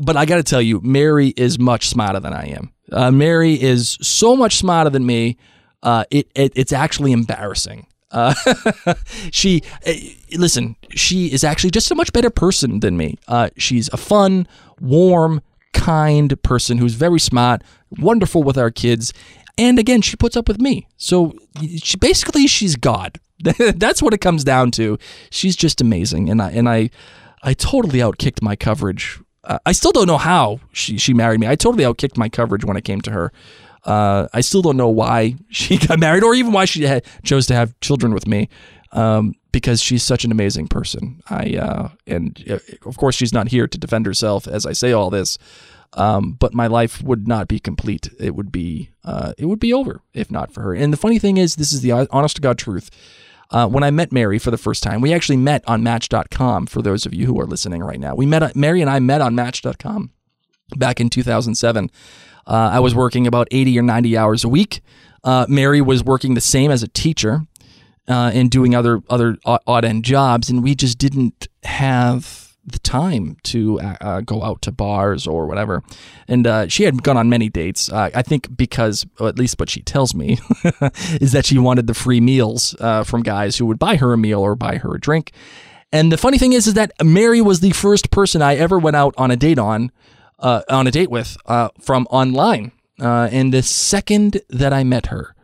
[0.00, 2.72] But I got to tell you, Mary is much smarter than I am.
[2.92, 5.38] Uh, Mary is so much smarter than me.
[5.82, 7.86] Uh, it, it it's actually embarrassing.
[8.10, 8.34] Uh,
[9.30, 9.92] she, uh,
[10.36, 13.16] listen, she is actually just a much better person than me.
[13.26, 14.46] Uh, she's a fun,
[14.80, 15.42] warm,
[15.72, 19.12] kind person who's very smart, wonderful with our kids.
[19.56, 20.86] And again, she puts up with me.
[20.96, 21.34] So
[21.78, 23.20] she, basically, she's God.
[23.58, 24.98] That's what it comes down to.
[25.30, 26.28] She's just amazing.
[26.30, 26.90] And I, and I,
[27.42, 29.20] I totally outkicked my coverage.
[29.44, 31.46] Uh, I still don't know how she, she married me.
[31.46, 33.32] I totally outkicked my coverage when it came to her.
[33.84, 37.46] Uh, I still don't know why she got married or even why she had, chose
[37.46, 38.48] to have children with me.
[38.92, 41.20] Um, because she's such an amazing person.
[41.28, 44.92] I uh, and uh, of course she's not here to defend herself as I say
[44.92, 45.38] all this.
[45.94, 48.10] Um, but my life would not be complete.
[48.20, 50.74] It would be uh, it would be over if not for her.
[50.74, 52.90] And the funny thing is, this is the honest to God truth.
[53.50, 56.66] Uh, when I met Mary for the first time, we actually met on Match.com.
[56.66, 58.54] For those of you who are listening right now, we met.
[58.54, 60.10] Mary and I met on Match.com
[60.76, 61.90] back in 2007.
[62.48, 64.80] Uh, I was working about 80 or 90 hours a week.
[65.22, 67.42] Uh, Mary was working the same as a teacher
[68.08, 73.36] uh, and doing other other odd end jobs, and we just didn't have the time
[73.42, 75.82] to uh, uh, go out to bars or whatever.
[76.26, 77.90] And uh, she had gone on many dates.
[77.90, 80.38] I think because, at least what she tells me,
[81.20, 84.40] is that she wanted the free meals from guys who would buy her a meal
[84.40, 85.32] or buy her a drink.
[85.90, 88.96] And the funny thing is, is that Mary was the first person I ever went
[88.96, 89.90] out on a date on,
[90.38, 91.36] uh, on a date with
[91.80, 92.72] from online.
[92.98, 95.34] and the second that I met her,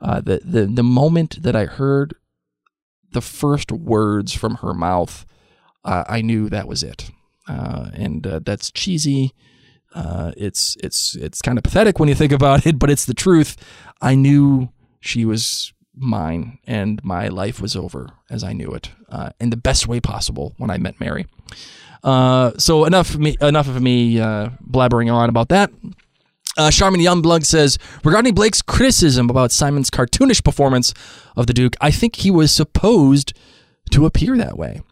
[0.00, 2.14] the, the the moment that I heard
[3.12, 5.26] the first words from her mouth
[5.84, 7.10] uh, I knew that was it.
[7.48, 9.32] Uh, and uh, that's cheesy.
[9.94, 13.14] Uh, it's it's it's kind of pathetic when you think about it, but it's the
[13.14, 13.56] truth.
[14.00, 19.30] I knew she was mine, and my life was over as I knew it, uh,
[19.38, 21.26] in the best way possible when I met Mary.
[22.02, 25.70] Uh, so enough me, enough of me blabbering on about that.
[26.56, 30.92] Uh, Charmin Youngblood says regarding Blake's criticism about Simon's cartoonish performance
[31.34, 33.32] of the Duke, I think he was supposed
[33.90, 34.82] to appear that way.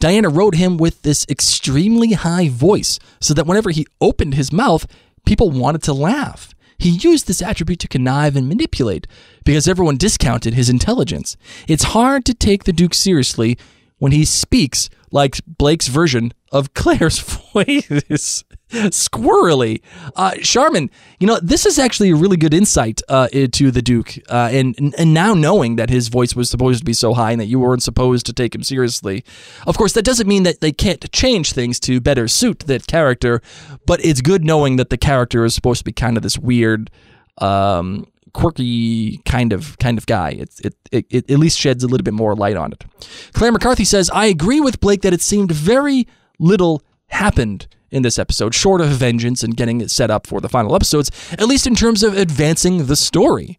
[0.00, 4.86] Diana wrote him with this extremely high voice so that whenever he opened his mouth,
[5.24, 6.52] people wanted to laugh.
[6.78, 9.06] He used this attribute to connive and manipulate
[9.44, 11.36] because everyone discounted his intelligence.
[11.68, 13.56] It's hard to take the Duke seriously
[14.04, 17.18] when he speaks like Blake's version of Claire's
[17.54, 19.80] voice squirrely.
[20.14, 24.18] Uh, Charmin, you know, this is actually a really good insight uh, into the Duke.
[24.28, 27.40] Uh, and, and now knowing that his voice was supposed to be so high and
[27.40, 29.24] that you weren't supposed to take him seriously.
[29.66, 33.40] Of course, that doesn't mean that they can't change things to better suit that character,
[33.86, 36.90] but it's good knowing that the character is supposed to be kind of this weird.
[37.38, 40.30] Um, quirky kind of kind of guy.
[40.30, 40.60] It,
[40.92, 42.84] it, it, at least sheds a little bit more light on it.
[43.32, 46.06] Claire McCarthy says, I agree with Blake that it seemed very
[46.38, 50.48] little happened in this episode, short of vengeance and getting it set up for the
[50.48, 53.58] final episodes, at least in terms of advancing the story.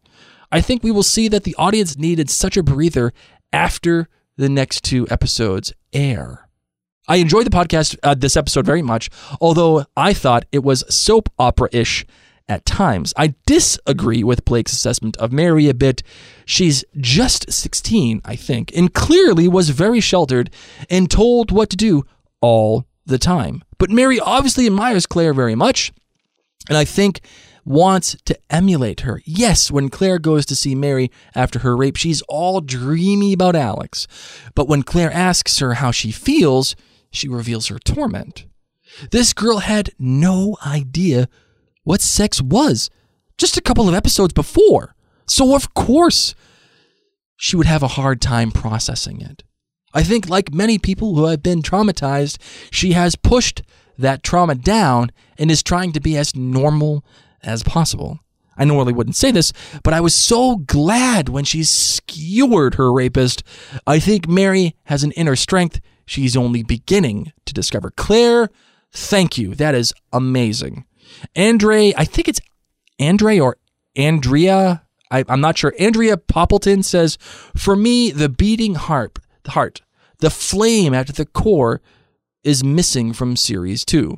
[0.52, 3.14] I think we will see that the audience needed such a breather
[3.54, 6.50] after the next two episodes air.
[7.08, 9.10] I enjoyed the podcast, uh, this episode very much,
[9.40, 12.06] although I thought it was soap opera ish
[12.48, 13.14] at times.
[13.18, 16.04] I disagree with Blake's assessment of Mary a bit.
[16.46, 20.50] She's just 16, I think, and clearly was very sheltered
[20.90, 22.04] and told what to do
[22.42, 23.64] all the time.
[23.78, 25.92] But Mary obviously admires Claire very much,
[26.70, 27.22] and I think
[27.66, 29.22] wants to emulate her.
[29.26, 34.08] Yes, when Claire goes to see Mary after her rape, she's all dreamy about Alex.
[34.54, 36.76] But when Claire asks her how she feels,
[37.12, 38.46] she reveals her torment.
[39.12, 41.28] This girl had no idea
[41.86, 42.89] what sex was
[43.38, 44.95] just a couple of episodes before.
[45.28, 46.36] So, of course,
[47.38, 49.43] she would have a hard time processing it.
[49.93, 52.38] I think, like many people who have been traumatized,
[52.69, 53.62] she has pushed
[53.98, 57.06] that trauma down and is trying to be as normal
[57.41, 58.19] as possible.
[58.58, 59.52] I normally wouldn't say this,
[59.84, 63.43] but I was so glad when she skewered her rapist.
[63.86, 67.91] I think Mary has an inner strength she's only beginning to discover.
[67.91, 68.50] Claire,
[68.91, 69.56] thank you.
[69.56, 70.86] That is amazing.
[71.36, 72.41] Andre, I think it's
[72.99, 73.58] Andre or
[73.95, 74.84] Andrea.
[75.12, 75.73] I, am not sure.
[75.80, 77.17] Andrea Poppleton says,
[77.56, 79.82] For me, the beating heart, the heart
[80.19, 81.82] the flame at the core
[82.43, 84.17] is missing from Series 2.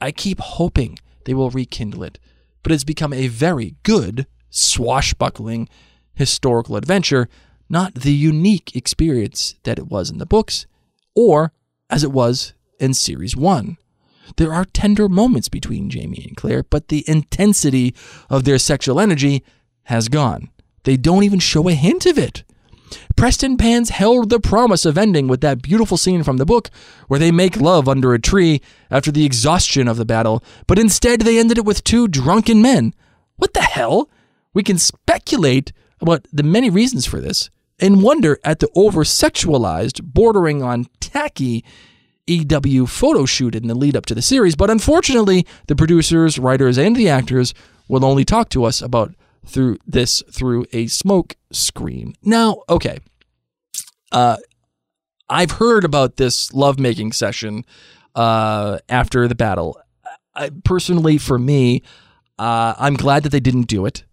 [0.00, 2.18] I keep hoping they will rekindle it,
[2.62, 5.68] but it's become a very good, swashbuckling
[6.14, 7.28] historical adventure,
[7.68, 10.66] not the unique experience that it was in the books,
[11.14, 11.52] or
[11.88, 13.76] as it was in Series 1.
[14.36, 17.94] There are tender moments between Jamie and Claire, but the intensity
[18.28, 19.44] of their sexual energy
[19.84, 20.50] has gone.
[20.84, 22.44] They don't even show a hint of it.
[23.16, 26.70] Prestonpans held the promise of ending with that beautiful scene from the book
[27.08, 28.60] where they make love under a tree
[28.90, 32.94] after the exhaustion of the battle, but instead they ended it with two drunken men.
[33.36, 34.10] What the hell?
[34.54, 40.02] We can speculate about the many reasons for this and wonder at the over sexualized,
[40.02, 41.64] bordering on tacky
[42.26, 46.78] EW photo shoot in the lead up to the series, but unfortunately, the producers, writers,
[46.78, 47.54] and the actors
[47.88, 49.14] will only talk to us about
[49.44, 52.14] through this through a smoke screen.
[52.22, 52.98] Now, okay.
[54.10, 54.36] Uh,
[55.28, 57.64] I've heard about this lovemaking session
[58.14, 59.80] uh, after the battle.
[60.34, 61.82] I, personally, for me,
[62.38, 64.04] Uh, I'm glad that they didn't do it.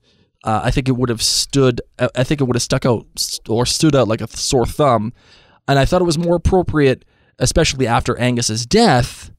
[0.45, 1.82] Uh, I think it would have stood.
[1.99, 3.05] I I think it would have stuck out
[3.49, 5.11] or stood out like a sore thumb.
[5.68, 7.03] And I thought it was more appropriate,
[7.40, 9.32] especially after Angus's death,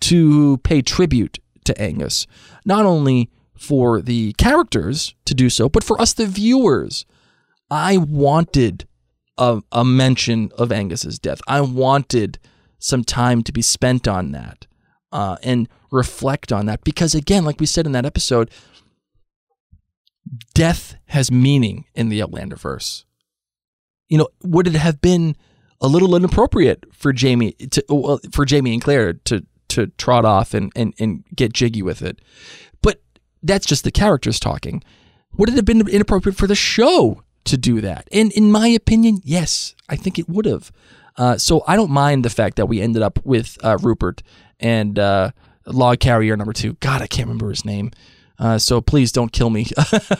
[0.00, 2.26] to pay tribute to Angus,
[2.64, 7.06] not only for the characters to do so, but for us, the viewers.
[7.70, 8.86] I wanted
[9.38, 11.40] a, a mention of Angus's death.
[11.48, 12.38] I wanted
[12.78, 14.66] some time to be spent on that
[15.10, 18.50] uh, and reflect on that because, again, like we said in that episode,
[20.54, 23.04] death has meaning in the Outlanderverse.
[24.08, 25.36] You know, would it have been
[25.84, 30.54] a little inappropriate for Jamie to well, for Jamie and Claire to to trot off
[30.54, 32.20] and, and and get jiggy with it?
[32.82, 33.00] But
[33.42, 34.82] that's just the characters talking.
[35.36, 38.08] Would it have been inappropriate for the show to do that?
[38.12, 40.72] And in my opinion, yes, I think it would have.
[41.16, 44.22] Uh, so I don't mind the fact that we ended up with uh, Rupert
[44.58, 45.30] and uh,
[45.66, 46.74] log carrier number two.
[46.74, 47.90] God, I can't remember his name.
[48.38, 49.66] Uh, so please don't kill me.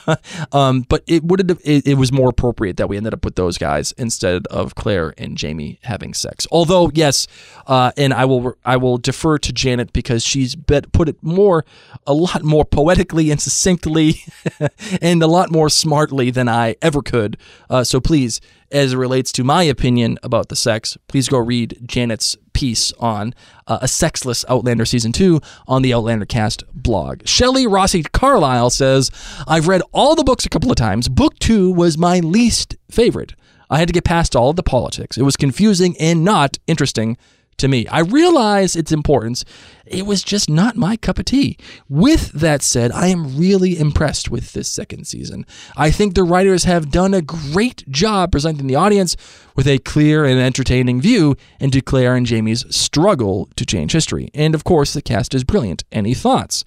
[0.52, 3.34] um, but it would have, it, it was more appropriate that we ended up with
[3.34, 6.46] those guys instead of Claire and Jamie having sex.
[6.52, 7.26] Although yes,
[7.66, 11.64] uh, and I will I will defer to Janet because she's bet, put it more
[12.06, 14.24] a lot more poetically and succinctly
[15.02, 17.36] and a lot more smartly than I ever could.
[17.68, 18.40] Uh, so please,
[18.74, 23.32] as it relates to my opinion about the sex, please go read Janet's piece on
[23.66, 27.26] uh, a sexless Outlander season two on the Outlander Cast blog.
[27.26, 29.10] Shelley Rossi Carlisle says,
[29.46, 31.08] I've read all the books a couple of times.
[31.08, 33.34] Book two was my least favorite.
[33.70, 35.16] I had to get past all of the politics.
[35.16, 37.16] It was confusing and not interesting
[37.58, 37.86] to me.
[37.88, 39.44] I realize its importance.
[39.86, 41.58] It was just not my cup of tea.
[41.88, 45.44] With that said, I am really impressed with this second season.
[45.76, 49.16] I think the writers have done a great job presenting the audience
[49.56, 54.30] with a clear and entertaining view into Claire and Jamie's struggle to change history.
[54.34, 55.84] And of course, the cast is brilliant.
[55.92, 56.64] Any thoughts?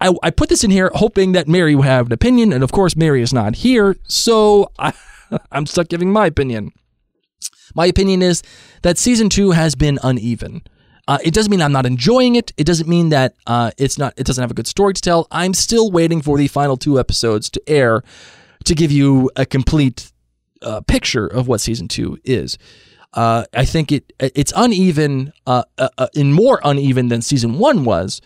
[0.00, 2.72] I, I put this in here hoping that Mary would have an opinion, and of
[2.72, 4.92] course, Mary is not here, so I,
[5.52, 6.72] I'm stuck giving my opinion.
[7.74, 8.42] My opinion is
[8.82, 10.62] that season two has been uneven.
[11.08, 12.52] Uh, it doesn't mean I'm not enjoying it.
[12.56, 14.14] It doesn't mean that uh, it's not.
[14.16, 15.26] It doesn't have a good story to tell.
[15.30, 18.02] I'm still waiting for the final two episodes to air
[18.64, 20.12] to give you a complete
[20.62, 22.58] uh, picture of what season two is.
[23.12, 27.84] Uh, I think it it's uneven, uh, uh, uh, and more uneven than season one
[27.84, 28.20] was,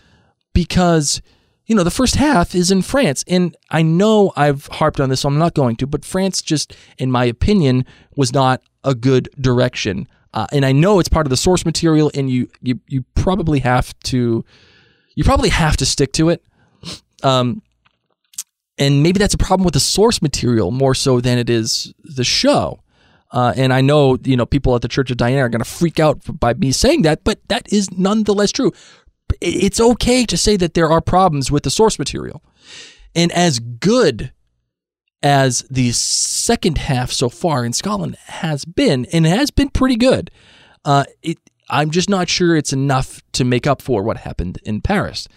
[0.53, 1.21] because
[1.67, 5.21] you know the first half is in France, and I know I've harped on this,
[5.21, 5.87] so I'm not going to.
[5.87, 7.85] But France, just in my opinion,
[8.15, 12.11] was not a good direction, uh, and I know it's part of the source material,
[12.13, 14.45] and you you you probably have to
[15.15, 16.43] you probably have to stick to it.
[17.23, 17.61] Um,
[18.77, 22.25] and maybe that's a problem with the source material more so than it is the
[22.25, 22.81] show.
[23.31, 25.69] Uh, and I know you know people at the Church of Diana are going to
[25.69, 28.71] freak out by me saying that, but that is nonetheless true.
[29.41, 32.41] It- It's okay to say that there are problems with the source material,
[33.13, 34.31] and as good
[35.23, 39.95] as the second half so far in Scotland has been, and it has been pretty
[39.95, 40.29] good.
[40.83, 41.37] Uh, it,
[41.69, 45.27] I'm just not sure it's enough to make up for what happened in Paris.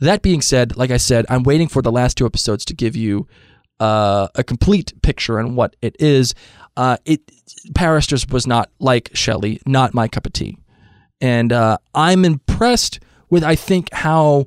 [0.00, 2.94] That being said, like I said, I'm waiting for the last two episodes to give
[2.94, 3.26] you
[3.80, 6.34] uh, a complete picture on what it is.
[6.76, 7.20] Uh, it
[7.74, 10.58] Paris just was not like Shelley, not my cup of tea,
[11.20, 13.00] and uh, I'm impressed
[13.30, 14.46] with I think how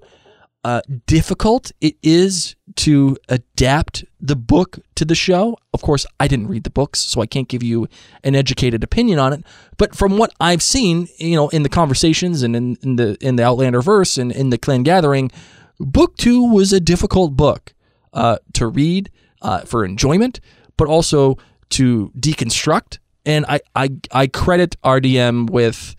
[0.64, 5.58] uh, difficult it is to adapt the book to the show.
[5.74, 7.88] Of course, I didn't read the books, so I can't give you
[8.24, 9.44] an educated opinion on it.
[9.78, 13.36] But from what I've seen, you know, in the conversations and in, in the in
[13.38, 15.32] the Outlander verse and in the Clan Gathering,
[15.80, 17.74] book two was a difficult book
[18.14, 19.10] uh, to read
[19.42, 20.40] uh, for enjoyment,
[20.78, 21.38] but also
[21.70, 23.00] to deconstruct.
[23.26, 25.96] And I I, I credit RDM with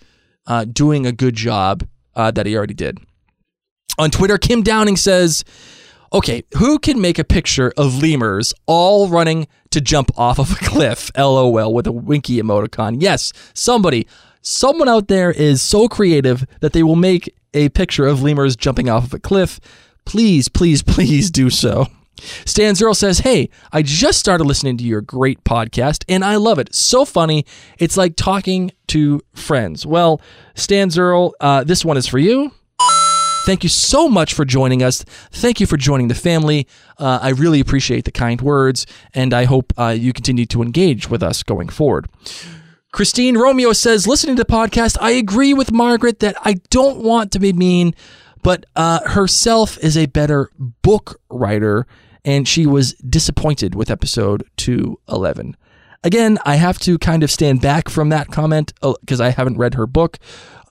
[0.46, 2.98] uh, doing a good job uh, that he already did.
[3.98, 5.44] On Twitter, Kim Downing says,
[6.12, 10.56] Okay, who can make a picture of lemurs all running to jump off of a
[10.56, 11.10] cliff?
[11.16, 12.98] LOL with a winky emoticon.
[13.00, 14.06] Yes, somebody,
[14.42, 18.90] someone out there is so creative that they will make a picture of lemurs jumping
[18.90, 19.58] off of a cliff.
[20.04, 21.86] Please, please, please do so.
[22.44, 26.58] Stan Zero says, Hey, I just started listening to your great podcast and I love
[26.58, 26.74] it.
[26.74, 27.44] So funny.
[27.78, 29.86] It's like talking to friends.
[29.86, 30.20] Well,
[30.54, 32.52] Stan Zero, uh, this one is for you.
[33.44, 35.02] Thank you so much for joining us.
[35.32, 36.68] Thank you for joining the family.
[36.96, 41.10] Uh, I really appreciate the kind words, and I hope uh, you continue to engage
[41.10, 42.06] with us going forward.
[42.92, 47.32] Christine Romeo says, listening to the podcast, I agree with Margaret that I don't want
[47.32, 47.94] to be mean,
[48.44, 51.86] but uh, herself is a better book writer,
[52.24, 55.56] and she was disappointed with episode 211.
[56.04, 59.74] Again, I have to kind of stand back from that comment because I haven't read
[59.74, 60.18] her book.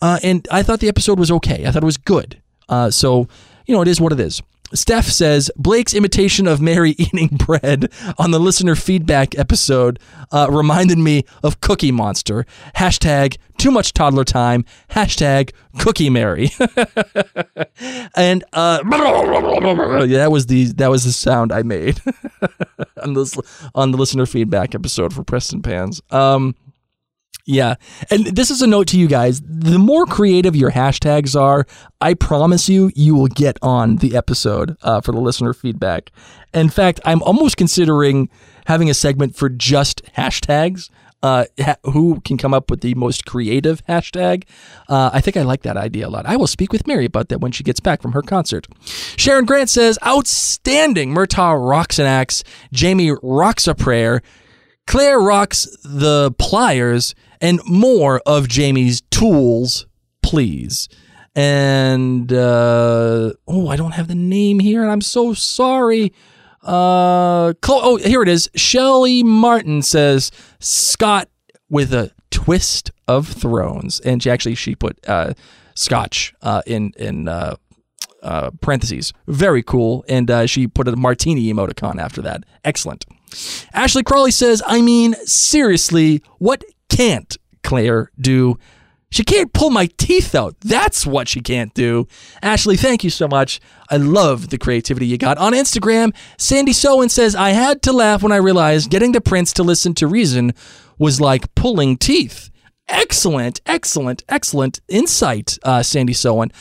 [0.01, 1.65] Uh, and I thought the episode was okay.
[1.65, 2.41] I thought it was good.
[2.67, 3.27] Uh, so,
[3.65, 4.41] you know, it is what it is.
[4.73, 9.99] Steph says Blake's imitation of Mary eating bread on the listener feedback episode
[10.31, 12.45] uh, reminded me of Cookie Monster.
[12.75, 14.65] Hashtag too much toddler time.
[14.89, 16.49] Hashtag Cookie Mary.
[18.15, 22.01] and uh, that was the that was the sound I made
[23.03, 23.37] on this
[23.75, 26.01] on the listener feedback episode for Prestonpans.
[26.13, 26.55] Um,
[27.45, 27.75] yeah.
[28.09, 29.41] And this is a note to you guys.
[29.41, 31.65] The more creative your hashtags are,
[31.99, 36.11] I promise you, you will get on the episode uh, for the listener feedback.
[36.53, 38.29] In fact, I'm almost considering
[38.65, 40.89] having a segment for just hashtags.
[41.23, 44.43] Uh, ha- who can come up with the most creative hashtag?
[44.89, 46.25] Uh, I think I like that idea a lot.
[46.25, 48.67] I will speak with Mary about that when she gets back from her concert.
[49.17, 51.13] Sharon Grant says, outstanding.
[51.13, 52.43] Murtagh rocks an axe.
[52.71, 54.23] Jamie rocks a prayer.
[54.87, 59.87] Claire rocks the pliers and more of Jamie's tools,
[60.21, 60.87] please.
[61.35, 66.13] And uh, oh, I don't have the name here, and I'm so sorry.
[66.63, 68.49] Uh, oh, here it is.
[68.55, 71.29] Shelly Martin says Scott
[71.69, 75.33] with a twist of thrones, and she actually she put uh,
[75.73, 77.55] Scotch uh, in in uh,
[78.21, 79.13] uh, parentheses.
[79.27, 82.43] Very cool, and uh, she put a martini emoticon after that.
[82.63, 83.05] Excellent.
[83.73, 88.57] Ashley Crawley says, I mean, seriously, what can't Claire do?
[89.09, 90.55] She can't pull my teeth out.
[90.61, 92.07] That's what she can't do.
[92.41, 93.59] Ashley, thank you so much.
[93.89, 95.37] I love the creativity you got.
[95.37, 99.51] On Instagram, Sandy Sowen says, I had to laugh when I realized getting the prince
[99.53, 100.53] to listen to reason
[100.97, 102.49] was like pulling teeth.
[102.87, 106.51] Excellent, excellent, excellent insight, uh, Sandy Sowen.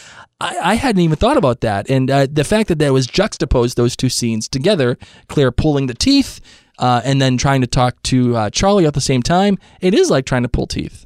[0.40, 1.88] I, I hadn't even thought about that.
[1.88, 5.94] And uh, the fact that that was juxtaposed those two scenes together, Claire pulling the
[5.94, 6.40] teeth
[6.80, 10.10] uh, and then trying to talk to uh, Charlie at the same time, it is
[10.10, 11.04] like trying to pull teeth.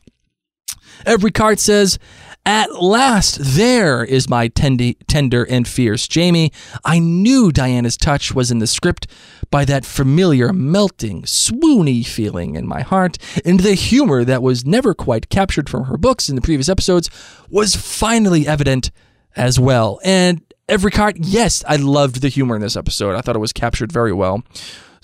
[1.04, 1.98] Every card says,
[2.46, 6.52] At last, there is my tendi- tender and fierce Jamie.
[6.84, 9.08] I knew Diana's touch was in the script
[9.50, 14.94] by that familiar, melting, swoony feeling in my heart, and the humor that was never
[14.94, 17.10] quite captured from her books in the previous episodes
[17.50, 18.92] was finally evident
[19.36, 20.00] as well.
[20.04, 23.16] And every card, yes, I loved the humor in this episode.
[23.16, 24.44] I thought it was captured very well.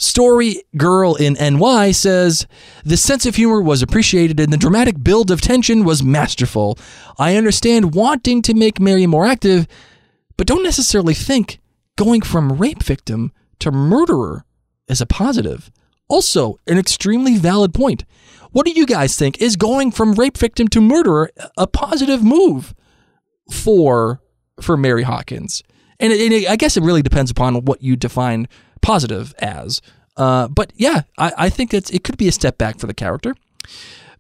[0.01, 2.46] Story Girl in NY says
[2.84, 6.78] the sense of humor was appreciated and the dramatic build of tension was masterful.
[7.18, 9.68] I understand wanting to make Mary more active,
[10.38, 11.61] but don't necessarily think
[11.96, 14.46] going from rape victim to murderer
[14.88, 15.70] is a positive.
[16.09, 18.07] Also, an extremely valid point.
[18.53, 19.38] What do you guys think?
[19.38, 22.74] Is going from rape victim to murderer a positive move
[23.51, 24.22] for
[24.62, 25.62] for Mary Hawkins?
[26.01, 28.48] And, and I guess it really depends upon what you define
[28.81, 29.81] positive as.
[30.16, 32.95] Uh, but yeah, I, I think it's, it could be a step back for the
[32.95, 33.35] character.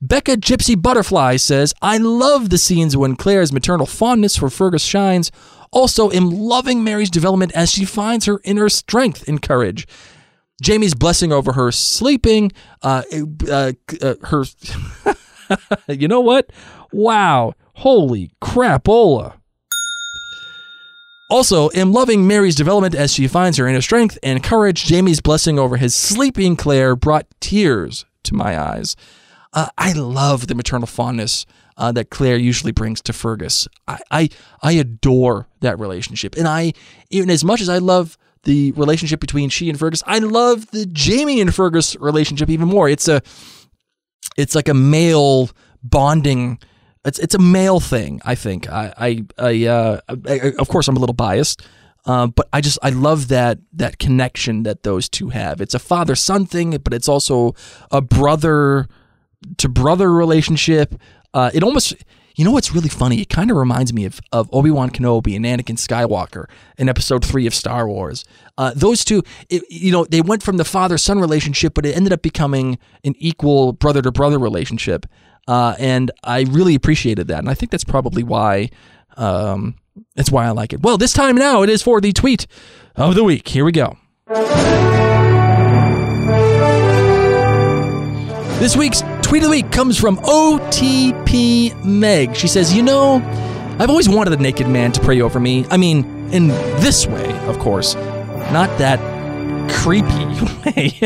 [0.02, 5.30] Becca Gypsy Butterfly says, I love the scenes when Claire's maternal fondness for Fergus shines.
[5.72, 9.86] Also, am loving Mary's development as she finds her inner strength and courage.
[10.62, 12.50] Jamie's blessing over her sleeping,
[12.82, 13.02] uh,
[13.50, 14.44] uh, uh, her.
[15.88, 16.50] you know what?
[16.92, 17.54] Wow.
[17.76, 19.39] Holy crapola.
[21.30, 24.84] Also, am loving Mary's development as she finds her inner strength and courage.
[24.84, 28.96] Jamie's blessing over his sleeping Claire brought tears to my eyes.
[29.52, 33.68] Uh, I love the maternal fondness uh, that Claire usually brings to Fergus.
[33.86, 34.28] I, I
[34.60, 36.72] I adore that relationship, and I
[37.10, 40.86] even as much as I love the relationship between she and Fergus, I love the
[40.86, 42.88] Jamie and Fergus relationship even more.
[42.88, 43.22] It's a
[44.36, 45.50] it's like a male
[45.82, 46.58] bonding.
[47.04, 48.20] It's it's a male thing.
[48.24, 48.70] I think.
[48.70, 51.62] I I, I, uh, I of course I'm a little biased,
[52.04, 55.60] uh, but I just I love that that connection that those two have.
[55.60, 57.54] It's a father son thing, but it's also
[57.90, 58.86] a brother
[59.56, 60.94] to brother relationship.
[61.32, 61.94] Uh, it almost
[62.36, 63.20] you know what's really funny?
[63.20, 66.46] It kind of reminds me of, of Obi Wan Kenobi and Anakin Skywalker
[66.78, 68.24] in Episode Three of Star Wars.
[68.56, 71.96] Uh, those two, it, you know, they went from the father son relationship, but it
[71.96, 75.06] ended up becoming an equal brother to brother relationship.
[75.48, 78.70] Uh, and I really appreciated that, and I think that's probably why
[79.16, 79.76] um,
[80.14, 80.82] that's why I like it.
[80.82, 82.46] Well, this time now it is for the tweet
[82.96, 83.48] of the week.
[83.48, 83.96] Here we go.
[88.60, 92.36] This week's tweet of the week comes from OTP Meg.
[92.36, 93.16] She says, You know,
[93.78, 95.64] I've always wanted a naked man to pray over me.
[95.70, 97.94] I mean, in this way, of course,
[98.52, 99.00] not that
[99.74, 100.08] creepy
[100.64, 101.00] way.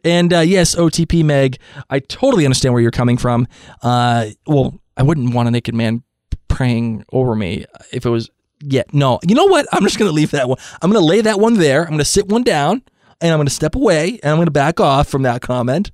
[0.04, 3.46] and uh, yes, OTP Meg, I totally understand where you're coming from.
[3.82, 6.02] Uh, well, I wouldn't want a naked man
[6.48, 8.30] praying over me if it was.
[8.62, 9.18] Yeah, no.
[9.26, 9.66] You know what?
[9.72, 10.58] I'm just going to leave that one.
[10.82, 11.82] I'm going to lay that one there.
[11.82, 12.82] I'm going to sit one down.
[13.20, 15.90] and I'm going to step away and I'm going to back off from that comment.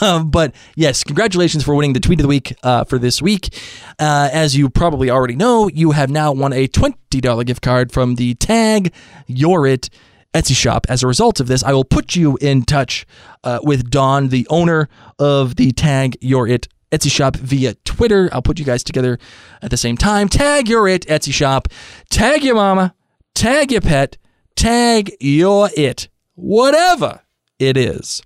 [0.00, 3.54] Um, but yes, congratulations for winning the tweet of the week uh, for this week.
[3.98, 8.16] Uh, as you probably already know, you have now won a $20 gift card from
[8.16, 8.92] the Tag
[9.26, 9.88] Your It
[10.34, 10.86] Etsy shop.
[10.88, 13.06] As a result of this, I will put you in touch
[13.44, 18.28] uh, with Don, the owner of the Tag Your It Etsy shop via Twitter.
[18.32, 19.18] I'll put you guys together
[19.62, 20.28] at the same time.
[20.28, 21.68] Tag Your It Etsy shop.
[22.10, 22.94] Tag your mama.
[23.34, 24.16] Tag your pet.
[24.56, 26.08] Tag your it.
[26.34, 27.22] Whatever
[27.58, 28.22] it is.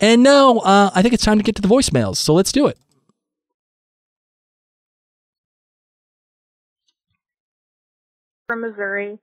[0.00, 2.16] And now uh, I think it's time to get to the voicemails.
[2.16, 2.78] So let's do it.
[8.50, 9.16] from Missouri.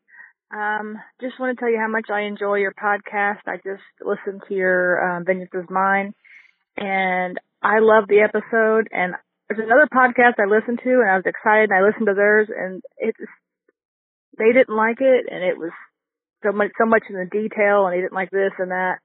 [0.54, 3.44] Um, just want to tell you how much I enjoy your podcast.
[3.48, 6.14] I just listened to your um, Vengeance is Mine,
[6.78, 8.88] and I love the episode.
[8.92, 9.16] And
[9.50, 11.70] there's another podcast I listened to, and I was excited.
[11.70, 13.20] And I listened to theirs, and it's
[14.38, 15.72] they didn't like it, and it was
[16.44, 19.00] so much so much in the detail, and they didn't like this and that.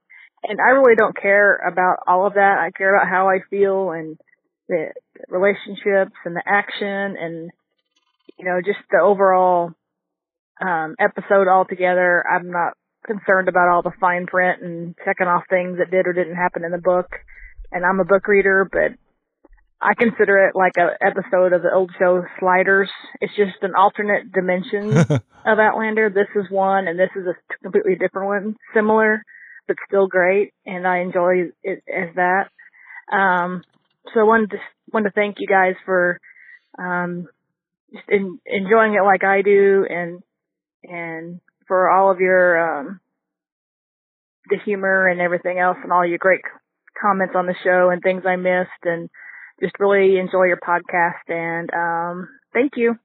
[0.44, 2.58] And I really don't care about all of that.
[2.58, 4.18] I care about how I feel and
[4.68, 4.92] the
[5.28, 7.50] relationships and the action and
[8.38, 9.72] you know just the overall
[10.60, 12.24] um, episode altogether.
[12.26, 12.74] I'm not
[13.06, 16.64] concerned about all the fine print and checking off things that did or didn't happen
[16.64, 17.10] in the book.
[17.70, 18.92] And I'm a book reader, but
[19.80, 22.90] I consider it like a episode of the old show Sliders.
[23.20, 24.96] It's just an alternate dimension
[25.46, 26.10] of Outlander.
[26.10, 29.22] This is one, and this is a completely different one, similar
[29.66, 32.48] but still great, and I enjoy it as that.
[33.14, 33.62] Um,
[34.12, 34.56] so I wanted to
[34.92, 36.20] wanted to thank you guys for
[36.78, 37.28] um,
[37.92, 40.22] just in, enjoying it like I do, and
[40.84, 43.00] and for all of your um,
[44.50, 46.40] the humor and everything else, and all your great
[47.00, 49.08] comments on the show and things I missed, and
[49.60, 51.28] just really enjoy your podcast.
[51.28, 52.98] And um, thank you.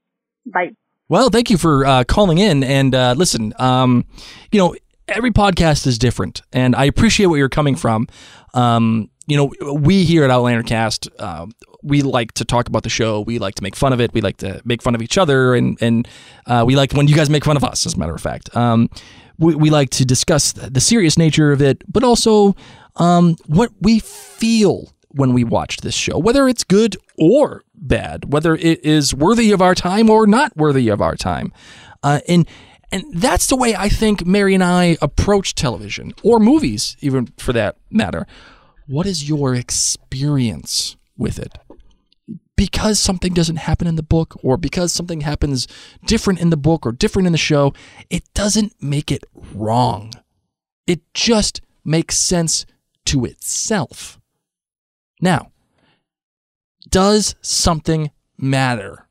[0.46, 0.72] Bye.
[1.10, 2.64] Well, thank you for uh, calling in.
[2.64, 4.06] And uh, listen, um,
[4.52, 4.76] you know,
[5.08, 8.08] every podcast is different, and I appreciate where you're coming from.
[8.54, 11.48] Um, you know, we here at Outlander Cast, uh,
[11.84, 13.22] we like to talk about the show.
[13.22, 14.14] We like to make fun of it.
[14.14, 16.08] We like to make fun of each other, and and
[16.46, 17.86] uh, we like when you guys make fun of us.
[17.86, 18.90] As a matter of fact, um,
[19.38, 22.56] we we like to discuss the serious nature of it, but also
[22.96, 28.56] um, what we feel when we watch this show, whether it's good or bad, whether
[28.56, 31.52] it is worthy of our time or not worthy of our time,
[32.02, 32.48] uh, and
[32.94, 37.52] and that's the way I think Mary and I approach television or movies, even for
[37.52, 38.26] that matter.
[38.88, 41.58] What is your experience with it?
[42.56, 45.68] Because something doesn't happen in the book, or because something happens
[46.06, 47.74] different in the book or different in the show,
[48.10, 49.24] it doesn't make it
[49.54, 50.14] wrong.
[50.88, 52.66] It just makes sense
[53.06, 54.20] to itself.
[55.22, 55.52] Now,
[56.90, 59.08] does something matter?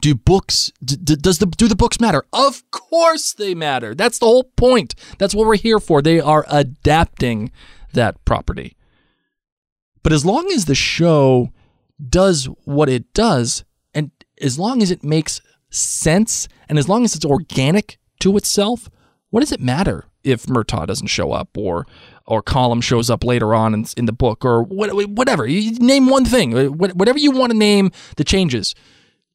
[0.00, 2.24] Do books d- does the do the books matter?
[2.32, 3.94] Of course they matter.
[3.94, 4.94] That's the whole point.
[5.18, 6.02] That's what we're here for.
[6.02, 7.50] They are adapting
[7.92, 8.75] that property.
[10.06, 11.50] But as long as the show
[12.08, 17.16] does what it does and as long as it makes sense and as long as
[17.16, 18.88] it's organic to itself,
[19.30, 21.88] what does it matter if Murtagh doesn't show up or
[22.24, 25.44] or Colum shows up later on in, in the book or what, whatever?
[25.44, 28.76] You name one thing, whatever you want to name the changes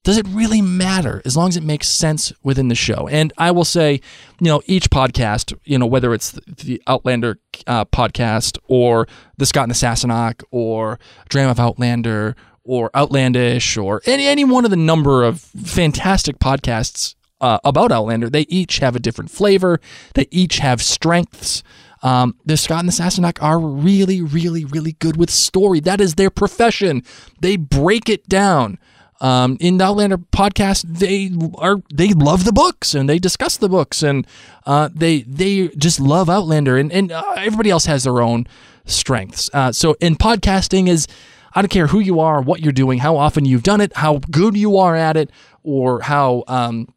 [0.04, 3.08] does it really matter as long as it makes sense within the show?
[3.08, 4.02] And I will say,
[4.40, 9.64] you know, each podcast, you know, whether it's the Outlander uh, podcast or the Scot
[9.64, 11.00] and the Sassenach or
[11.30, 17.16] Dream of Outlander or Outlandish or any, any one of the number of fantastic podcasts
[17.40, 19.80] uh, about Outlander, they each have a different flavor.
[20.14, 21.64] They each have strengths.
[22.04, 25.80] Um, the Scot and the Sassenach are really, really, really good with story.
[25.80, 27.04] That is their profession.
[27.40, 28.80] They break it down.
[29.22, 33.70] Um, in the Outlander podcast, they are they love the books and they discuss the
[33.70, 34.26] books and
[34.66, 38.48] uh, they they just love Outlander and and uh, everybody else has their own
[38.86, 39.50] strengths.
[39.54, 41.08] Uh, so in podcasting is
[41.54, 44.20] I don't care who you are, what you're doing, how often you've done it, how
[44.32, 45.30] good you are at it,
[45.64, 46.92] or how um,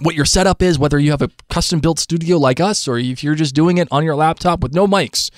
[0.00, 3.22] what your setup is, whether you have a custom built studio like us or if
[3.22, 5.30] you're just doing it on your laptop with no mics.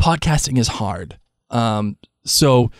[0.00, 1.18] Podcasting is hard.
[1.50, 2.70] Um, so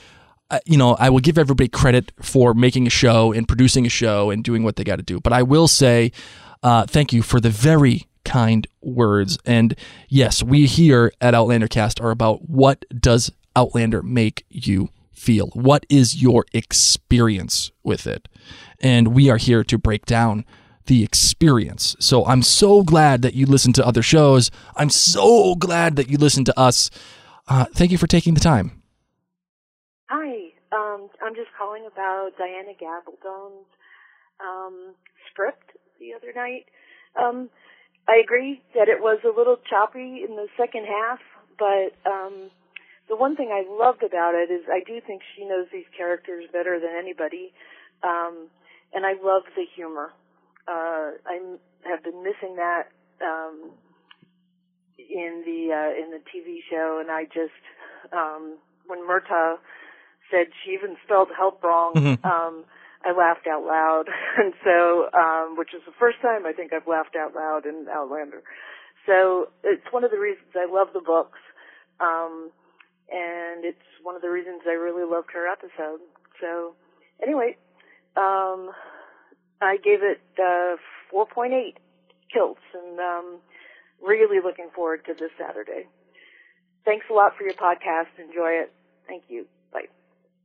[0.64, 4.30] you know, I will give everybody credit for making a show and producing a show
[4.30, 5.20] and doing what they got to do.
[5.20, 6.12] But I will say,
[6.62, 9.38] uh, thank you for the very kind words.
[9.44, 9.74] And
[10.08, 15.48] yes, we here at Outlander Cast are about what does Outlander make you feel?
[15.48, 18.28] What is your experience with it?
[18.80, 20.44] And we are here to break down
[20.86, 21.96] the experience.
[22.00, 24.50] So I'm so glad that you listen to other shows.
[24.76, 26.90] I'm so glad that you listen to us.
[27.46, 28.77] Uh, thank you for taking the time.
[30.72, 33.66] Um, I'm just calling about Diana Gabaldon's
[34.40, 34.94] um,
[35.30, 36.66] script the other night.
[37.18, 37.48] Um,
[38.08, 41.20] I agree that it was a little choppy in the second half,
[41.58, 42.50] but um,
[43.08, 46.44] the one thing I loved about it is I do think she knows these characters
[46.52, 47.52] better than anybody,
[48.02, 48.48] um,
[48.94, 50.12] and I love the humor.
[50.68, 51.40] Uh, I
[51.88, 52.88] have been missing that
[53.24, 53.70] um,
[54.98, 57.56] in the uh, in the TV show, and I just
[58.12, 59.56] um, when Murtagh
[60.30, 62.24] said she even spelled help wrong, Mhm.
[62.24, 62.64] um,
[63.04, 66.86] I laughed out loud, and so um, which is the first time I think I've
[66.86, 68.42] laughed out loud in Outlander.
[69.06, 71.38] So it's one of the reasons I love the books,
[72.00, 72.50] um,
[73.10, 76.00] and it's one of the reasons I really loved her episode.
[76.40, 76.74] So
[77.22, 77.56] anyway,
[78.16, 78.70] um,
[79.62, 80.76] I gave it uh,
[81.12, 81.76] 4.8
[82.32, 83.38] kilts, and um,
[84.02, 85.86] really looking forward to this Saturday.
[86.84, 88.08] Thanks a lot for your podcast.
[88.18, 88.72] Enjoy it.
[89.06, 89.46] Thank you.
[89.72, 89.88] Bye.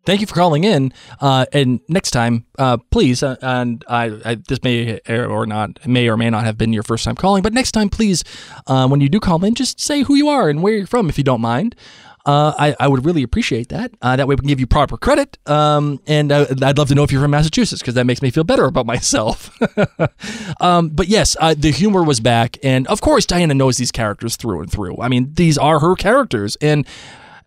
[0.06, 0.92] Thank you for calling in.
[1.22, 6.10] Uh, and next time, uh, please, uh, and I, I, this may or not, may
[6.10, 8.24] or may not have been your first time calling, but next time, please,
[8.68, 11.08] uh, when you do call in, just say who you are and where you're from,
[11.08, 11.76] if you don't mind.
[12.26, 13.92] Uh, I, I would really appreciate that.
[14.02, 15.38] Uh, that way we can give you proper credit.
[15.46, 18.30] Um, and uh, I'd love to know if you're from Massachusetts because that makes me
[18.32, 19.52] feel better about myself.
[20.62, 22.58] um, but yes, the humor was back.
[22.64, 25.02] And of course, Diana knows these characters through and through.
[25.02, 26.56] I mean, these are her characters.
[26.62, 26.88] And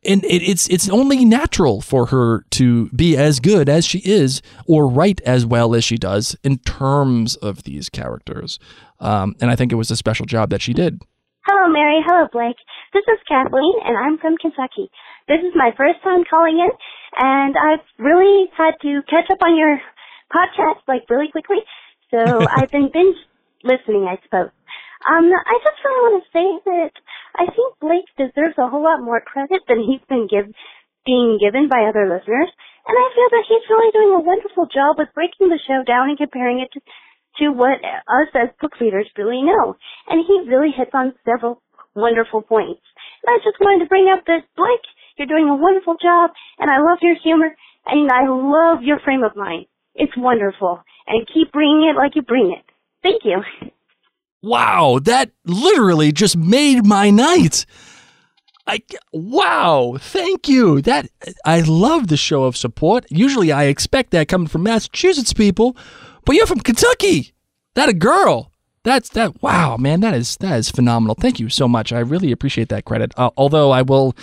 [0.07, 4.43] and it, it's it's only natural for her to be as good as she is
[4.67, 8.59] or write as well as she does in terms of these characters.
[9.01, 11.03] Um, and I think it was a special job that she did.
[11.47, 12.03] Hello, Mary.
[12.05, 12.59] Hello, Blake.
[12.93, 14.91] This is Kathleen, and I'm from Kentucky.
[15.29, 16.71] This is my first time calling in,
[17.19, 19.79] and I've really had to catch up on your
[20.33, 21.63] podcast, like, really quickly.
[22.11, 22.19] So
[22.57, 23.17] I've been binge
[23.63, 24.51] listening, I suppose.
[25.07, 26.93] Um, I just really want to say that
[27.37, 30.49] I think Blake deserves a whole lot more credit than he's been give,
[31.05, 32.51] being given by other listeners,
[32.87, 36.09] and I feel that he's really doing a wonderful job with breaking the show down
[36.09, 36.81] and comparing it to
[37.39, 39.77] to what us as book readers really know.
[40.09, 41.61] And he really hits on several
[41.95, 42.81] wonderful points.
[43.25, 46.71] And I just wanted to bring up that, Blake, you're doing a wonderful job, and
[46.71, 47.55] I love your humor,
[47.87, 49.67] and I love your frame of mind.
[49.95, 50.81] It's wonderful.
[51.07, 52.65] And keep bringing it like you bring it.
[53.03, 53.43] Thank you.
[54.43, 57.67] Wow, that literally just made my night.
[58.67, 58.81] I
[59.13, 60.83] wow, thank you.
[60.83, 61.09] That
[61.45, 63.07] I love the show of support.
[63.11, 65.77] Usually I expect that coming from Massachusetts people,
[66.25, 67.33] but you're from Kentucky.
[67.75, 68.51] That a girl.
[68.83, 71.17] That's that wow, man, that is that is phenomenal.
[71.17, 71.93] Thank you so much.
[71.93, 73.13] I really appreciate that credit.
[73.17, 74.15] Uh, although I will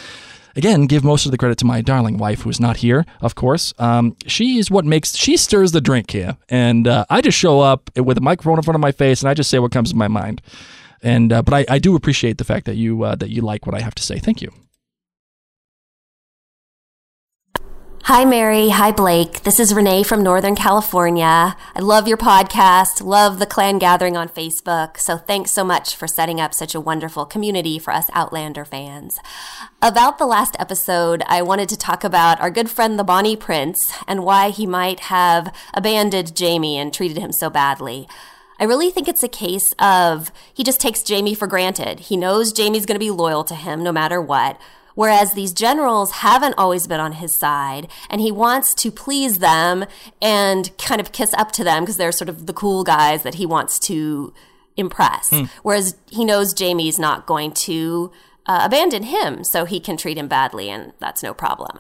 [0.56, 3.74] again give most of the credit to my darling wife who's not here, of course.
[3.80, 6.38] Um, she is what makes she stirs the drink here.
[6.50, 9.30] And uh, I just show up with a microphone in front of my face and
[9.30, 10.42] I just say what comes to my mind.
[11.02, 13.66] And uh, but I, I do appreciate the fact that you uh, that you like
[13.66, 14.20] what I have to say.
[14.20, 14.52] Thank you.
[18.08, 18.68] Hi, Mary.
[18.68, 19.44] Hi, Blake.
[19.44, 21.56] This is Renee from Northern California.
[21.74, 24.98] I love your podcast, love the clan gathering on Facebook.
[24.98, 29.20] So thanks so much for setting up such a wonderful community for us Outlander fans.
[29.82, 33.94] About the last episode, I wanted to talk about our good friend, the Bonnie Prince,
[34.06, 38.06] and why he might have abandoned Jamie and treated him so badly.
[38.60, 42.02] I really think it's a case of he just takes Jamie for granted.
[42.02, 44.60] He knows Jamie's going to be loyal to him no matter what.
[44.96, 49.86] Whereas these generals haven't always been on his side, and he wants to please them
[50.22, 53.36] and kind of kiss up to them because they're sort of the cool guys that
[53.36, 54.34] he wants to
[54.78, 55.30] impress.
[55.64, 58.12] Whereas he knows Jamie's not going to
[58.46, 61.80] uh, abandon him, so he can treat him badly, and that's no problem.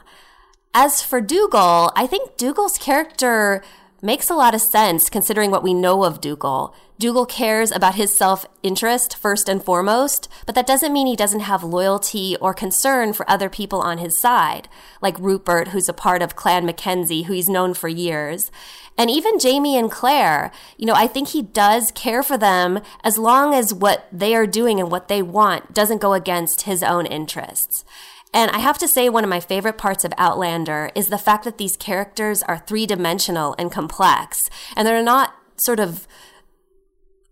[0.73, 3.63] As for Dougal, I think Dougal's character
[4.01, 6.75] makes a lot of sense considering what we know of Dougal.
[7.03, 11.41] Dougal cares about his self interest first and foremost, but that doesn't mean he doesn't
[11.41, 14.69] have loyalty or concern for other people on his side,
[15.01, 18.51] like Rupert, who's a part of Clan Mackenzie, who he's known for years.
[18.97, 23.17] And even Jamie and Claire, you know, I think he does care for them as
[23.17, 27.05] long as what they are doing and what they want doesn't go against his own
[27.05, 27.83] interests.
[28.33, 31.43] And I have to say, one of my favorite parts of Outlander is the fact
[31.43, 34.39] that these characters are three dimensional and complex,
[34.73, 36.07] and they're not sort of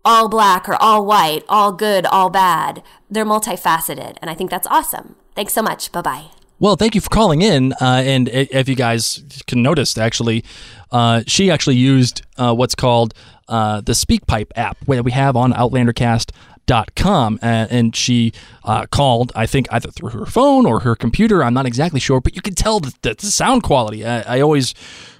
[0.04, 2.82] all black or all white, all good, all bad.
[3.10, 5.16] They're multifaceted, and I think that's awesome.
[5.34, 5.92] Thanks so much.
[5.92, 6.24] Bye bye.
[6.62, 7.72] Well, thank you for calling in.
[7.72, 10.44] Uh, and if you guys can notice, actually,
[10.92, 13.14] uh, she actually used uh, what's called
[13.48, 17.40] uh, the SpeakPipe app that we have on OutlanderCast.com.
[17.42, 18.32] And, and she
[18.62, 21.42] uh, called, I think, either through her phone or her computer.
[21.42, 24.06] I'm not exactly sure, but you can tell the, the sound quality.
[24.06, 24.72] I, I always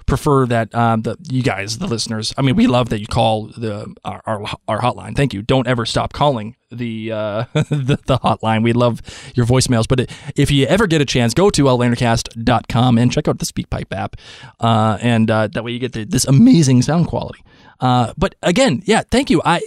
[0.05, 2.33] prefer that um, the you guys, the listeners.
[2.37, 5.15] I mean, we love that you call the our, our, our hotline.
[5.15, 5.41] Thank you.
[5.41, 8.63] Don't ever stop calling the, uh, the the hotline.
[8.63, 9.01] We love
[9.35, 9.87] your voicemails.
[9.87, 13.91] But if you ever get a chance, go to outlandercast.com and check out the SpeakPipe
[13.91, 14.15] app,
[14.59, 17.43] uh, and uh, that way you get the, this amazing sound quality.
[17.79, 19.41] Uh, but again, yeah, thank you.
[19.43, 19.61] I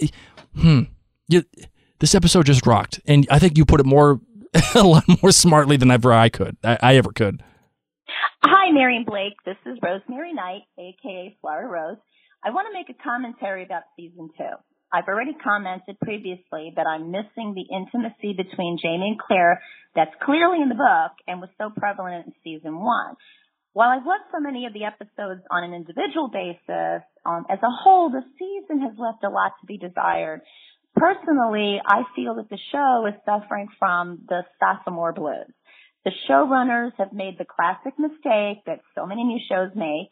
[0.55, 0.83] hmm,
[1.27, 1.43] you
[1.99, 4.19] this episode just rocked, and I think you put it more,
[4.75, 6.57] a lot more smartly than ever I could.
[6.63, 7.43] I, I ever could.
[8.09, 9.35] Hi, Mary and Blake.
[9.45, 11.97] This is Rosemary Knight, aka Flower Rose.
[12.43, 14.55] I want to make a commentary about season two.
[14.93, 19.61] I've already commented previously that I'm missing the intimacy between Jamie and Claire
[19.95, 23.15] that's clearly in the book and was so prevalent in season one.
[23.73, 27.69] While I've loved so many of the episodes on an individual basis, um, as a
[27.69, 30.41] whole, the season has left a lot to be desired.
[30.95, 35.51] Personally, I feel that the show is suffering from the sophomore blues.
[36.05, 40.07] The showrunners have made the classic mistake that so many new shows make.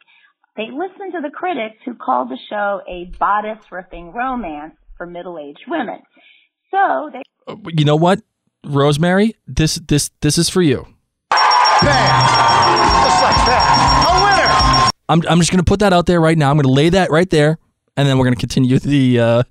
[0.56, 5.38] They listened to the critics who called the show a bodice ripping romance for middle
[5.38, 6.00] aged women.
[6.70, 8.20] So they Uh, You know what,
[8.64, 9.34] Rosemary?
[9.46, 10.86] This this this is for you.
[11.82, 14.06] Just like that.
[14.08, 14.90] A winner!
[15.08, 16.50] I'm I'm just gonna put that out there right now.
[16.50, 17.58] I'm gonna lay that right there,
[17.96, 19.42] and then we're gonna continue the uh,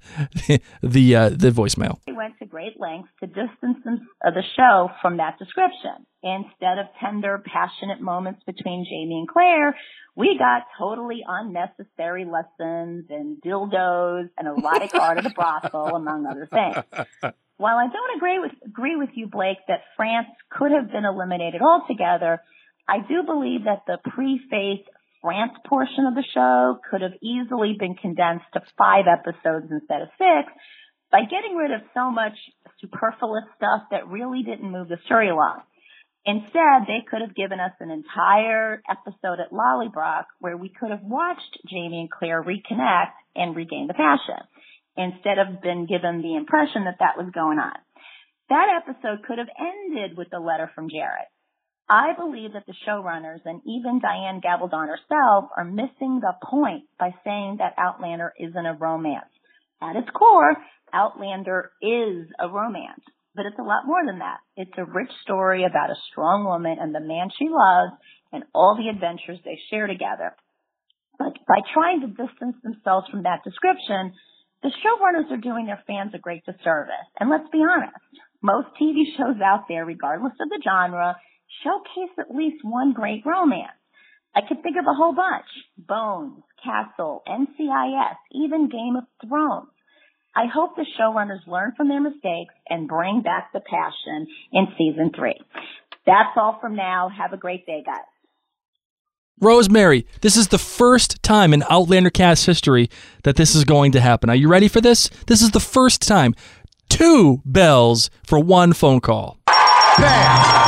[0.84, 2.00] the uh, the voicemail.
[2.06, 6.06] They went to great lengths to distance uh, the show from that description.
[6.24, 9.76] Instead of tender, passionate moments between Jamie and Claire,
[10.16, 16.48] we got totally unnecessary lessons and dildos and erotic art of the brothel, among other
[16.52, 16.84] things.
[17.58, 21.62] While I don't agree with agree with you, Blake, that France could have been eliminated
[21.62, 22.41] altogether,
[22.88, 24.86] I do believe that the pre-faith
[25.26, 30.13] France portion of the show could have easily been condensed to five episodes instead of
[30.21, 30.53] six
[31.11, 32.38] by getting rid of so much
[32.80, 35.61] superfluous stuff that really didn't move the story along.
[36.30, 41.01] Instead, they could have given us an entire episode at Lallybroch where we could have
[41.01, 44.45] watched Jamie and Claire reconnect and regain the passion
[44.95, 47.73] instead of been given the impression that that was going on.
[48.49, 51.34] That episode could have ended with a letter from Jared.
[51.90, 57.14] I believe that the showrunners and even Diane Gabaldon herself are missing the point by
[57.24, 59.30] saying that Outlander isn't a romance.
[59.82, 60.58] At its core,
[60.92, 63.04] Outlander is a romance,
[63.36, 64.40] but it's a lot more than that.
[64.58, 67.94] It's a rich story about a strong woman and the man she loves
[68.32, 70.36] and all the adventures they share together.
[71.20, 74.14] But by trying to distance themselves from that description,
[74.64, 77.08] the showrunners are doing their fans a great disservice.
[77.20, 77.94] And let's be honest,
[78.42, 81.16] most TV shows out there, regardless of the genre,
[81.64, 83.72] showcase at least one great romance.
[84.36, 85.45] I could think of a whole bunch.
[85.78, 89.70] Bones, Castle, NCIS, even Game of Thrones.
[90.36, 95.12] I hope the showrunners learn from their mistakes and bring back the passion in season
[95.16, 95.39] three.
[96.06, 97.10] That's all from now.
[97.10, 98.01] Have a great day, guys.
[99.39, 102.89] Rosemary, this is the first time in Outlander cast history
[103.24, 104.30] that this is going to happen.
[104.30, 105.10] Are you ready for this?
[105.28, 106.36] This is the first time.
[106.89, 109.39] Two bells for one phone call.
[109.97, 110.64] Bam!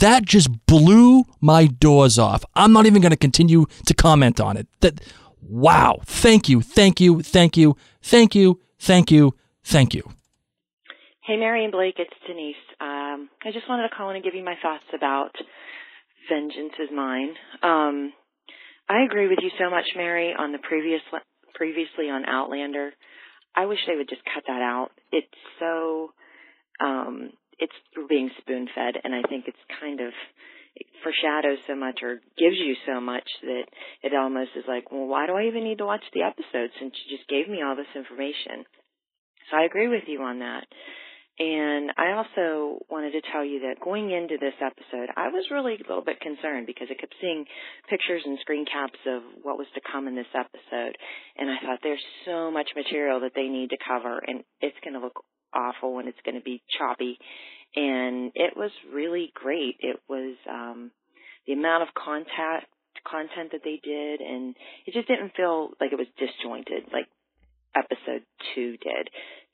[0.00, 2.44] That just blew my doors off.
[2.54, 4.66] I'm not even going to continue to comment on it.
[4.80, 5.00] That
[5.42, 6.00] wow.
[6.04, 6.62] Thank you.
[6.62, 7.22] Thank you.
[7.22, 7.76] Thank you.
[8.02, 8.60] Thank you.
[8.78, 9.34] Thank you.
[9.62, 10.02] Thank you.
[11.22, 12.56] Hey, Mary and Blake, it's Denise.
[12.80, 15.30] Um, I just wanted to call in and give you my thoughts about
[16.28, 17.34] Vengeance is Mine.
[17.62, 18.12] Um,
[18.88, 21.02] I agree with you so much, Mary, on the previous
[21.54, 22.90] previously on Outlander.
[23.54, 24.90] I wish they would just cut that out.
[25.12, 25.28] It's
[25.58, 26.10] so
[26.80, 30.12] um, it's being spoon fed, and I think it's kind of
[30.76, 33.64] it foreshadows so much or gives you so much that
[34.02, 36.94] it almost is like, well, why do I even need to watch the episode since
[36.94, 38.64] you just gave me all this information?
[39.50, 40.66] So I agree with you on that.
[41.40, 45.72] And I also wanted to tell you that going into this episode, I was really
[45.72, 47.46] a little bit concerned because I kept seeing
[47.88, 51.00] pictures and screen caps of what was to come in this episode.
[51.38, 54.92] And I thought there's so much material that they need to cover and it's going
[54.94, 57.18] to look awful and it's going to be choppy.
[57.76, 59.76] And it was really great.
[59.80, 60.90] It was, um,
[61.46, 62.66] the amount of contact,
[63.06, 64.54] content that they did and
[64.86, 67.06] it just didn't feel like it was disjointed like
[67.74, 68.22] episode
[68.54, 69.10] two did.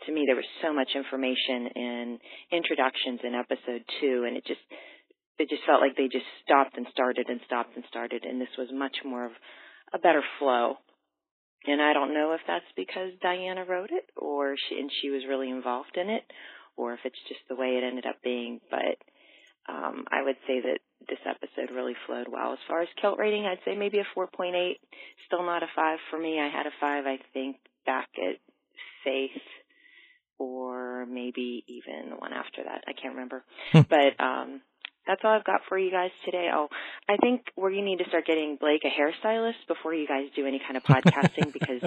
[0.07, 2.19] To me, there was so much information and
[2.53, 4.61] introductions in episode two, and it just
[5.39, 8.53] it just felt like they just stopped and started and stopped and started, and this
[8.59, 9.33] was much more of
[9.93, 10.77] a better flow.
[11.67, 15.23] And I don't know if that's because Diana wrote it, or she and she was
[15.29, 16.23] really involved in it,
[16.77, 18.61] or if it's just the way it ended up being.
[18.71, 18.99] But
[19.69, 22.53] um, I would say that this episode really flowed well.
[22.53, 24.77] As far as kilt rating, I'd say maybe a 4.8.
[25.27, 26.41] Still not a 5 for me.
[26.41, 28.37] I had a 5, I think, back at
[29.05, 29.43] Faith
[30.39, 32.85] or maybe even the one after that.
[32.87, 33.45] I can't remember.
[33.73, 34.61] but um
[35.07, 36.51] that's all I've got for you guys today.
[36.53, 36.69] Oh,
[37.09, 40.25] I think we're going to need to start getting Blake a hairstylist before you guys
[40.35, 41.83] do any kind of podcasting because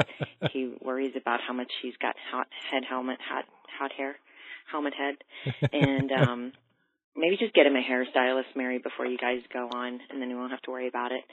[0.51, 3.45] he worries about how much he's got hot head helmet, hot
[3.77, 4.15] hot hair,
[4.71, 5.15] helmet head,
[5.73, 6.51] and um
[7.15, 10.35] maybe just get him a hairstylist, Mary, before you guys go on, and then we
[10.35, 11.23] won't have to worry about it.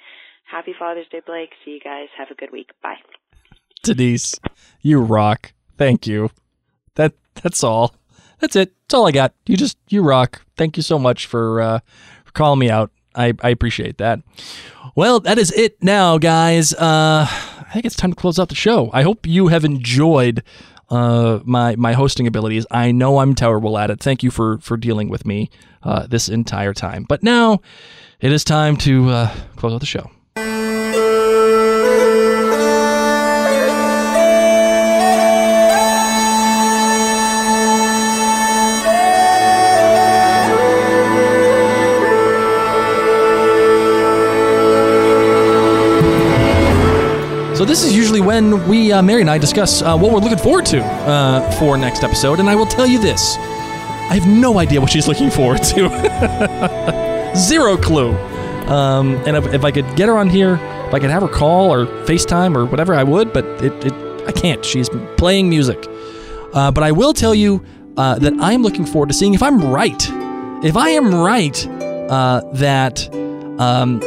[0.50, 1.50] Happy Father's Day, Blake.
[1.64, 2.08] See you guys.
[2.18, 2.70] Have a good week.
[2.82, 2.96] Bye.
[3.82, 4.34] Denise,
[4.80, 5.52] you rock.
[5.76, 6.30] Thank you.
[6.94, 7.94] That that's all.
[8.38, 8.74] That's it.
[8.82, 9.34] That's all I got.
[9.46, 10.42] You just you rock.
[10.56, 11.80] Thank you so much for uh,
[12.24, 12.90] for calling me out.
[13.14, 14.20] I, I appreciate that.
[14.94, 16.74] Well, that is it now, guys.
[16.74, 18.90] Uh, I think it's time to close out the show.
[18.92, 20.42] I hope you have enjoyed
[20.90, 22.66] uh, my my hosting abilities.
[22.70, 24.00] I know I'm terrible at it.
[24.00, 25.50] Thank you for for dealing with me
[25.82, 27.04] uh, this entire time.
[27.08, 27.60] But now
[28.20, 30.10] it is time to uh, close out the show.
[47.56, 50.36] So this is usually when we, uh, Mary and I, discuss uh, what we're looking
[50.36, 52.38] forward to uh, for next episode.
[52.38, 57.32] And I will tell you this: I have no idea what she's looking forward to.
[57.34, 58.10] Zero clue.
[58.68, 61.28] Um, and if, if I could get her on here, if I could have her
[61.28, 63.32] call or FaceTime or whatever, I would.
[63.32, 64.62] But it, it I can't.
[64.62, 65.82] She's playing music.
[66.52, 67.64] Uh, but I will tell you
[67.96, 70.06] uh, that I am looking forward to seeing if I'm right.
[70.62, 73.08] If I am right uh, that
[73.58, 74.02] um,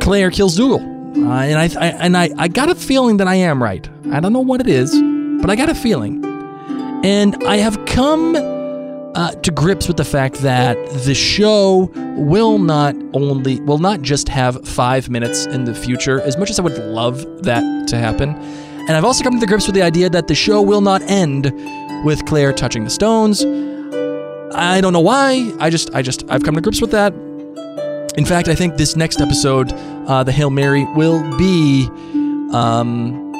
[0.00, 0.93] Claire kills Dougal.
[1.26, 3.88] Uh, and I, I and I, I got a feeling that I am right.
[4.12, 4.92] I don't know what it is,
[5.40, 6.24] but I got a feeling.
[7.04, 8.36] And I have come
[9.14, 14.28] uh, to grips with the fact that the show will not only will not just
[14.28, 18.30] have five minutes in the future, as much as I would love that to happen.
[18.86, 21.52] And I've also come to grips with the idea that the show will not end
[22.04, 23.42] with Claire touching the stones.
[24.54, 25.54] I don't know why.
[25.58, 27.14] I just I just I've come to grips with that.
[28.16, 29.72] In fact, I think this next episode,
[30.06, 31.88] uh, the Hail Mary, will be.
[32.52, 33.32] Um,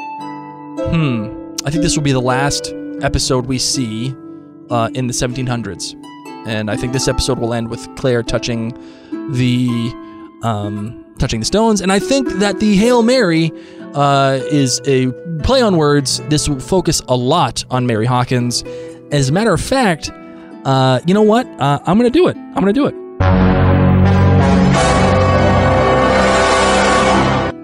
[0.90, 1.54] hmm.
[1.64, 4.14] I think this will be the last episode we see
[4.70, 5.94] uh, in the 1700s.
[6.46, 8.72] And I think this episode will end with Claire touching
[9.32, 9.92] the.
[10.42, 11.80] Um, touching the stones.
[11.80, 13.52] And I think that the Hail Mary
[13.94, 15.10] uh, is a
[15.42, 16.20] play on words.
[16.28, 18.64] This will focus a lot on Mary Hawkins.
[19.12, 20.10] As a matter of fact,
[20.64, 21.46] uh, you know what?
[21.60, 22.36] Uh, I'm going to do it.
[22.36, 23.03] I'm going to do it.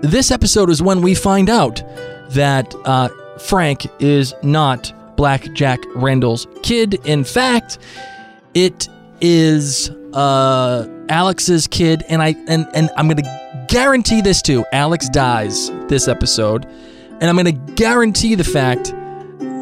[0.02, 1.82] This episode is when we find out
[2.30, 6.94] that uh, Frank is not Black Jack Randall's kid.
[7.06, 7.78] In fact,
[8.54, 8.88] it
[9.20, 14.64] is uh, Alex's kid, and I and and I'm gonna guarantee this too.
[14.72, 16.64] Alex dies this episode,
[17.20, 18.94] and I'm gonna guarantee the fact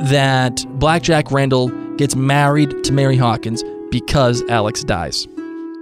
[0.09, 5.27] that Black Jack Randall gets married to Mary Hawkins because Alex dies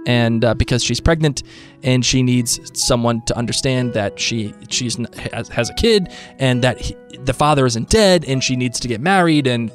[0.07, 1.43] and uh, because she's pregnant
[1.83, 4.97] and she needs someone to understand that she she's
[5.33, 8.87] has, has a kid and that he, the father isn't dead and she needs to
[8.87, 9.71] get married and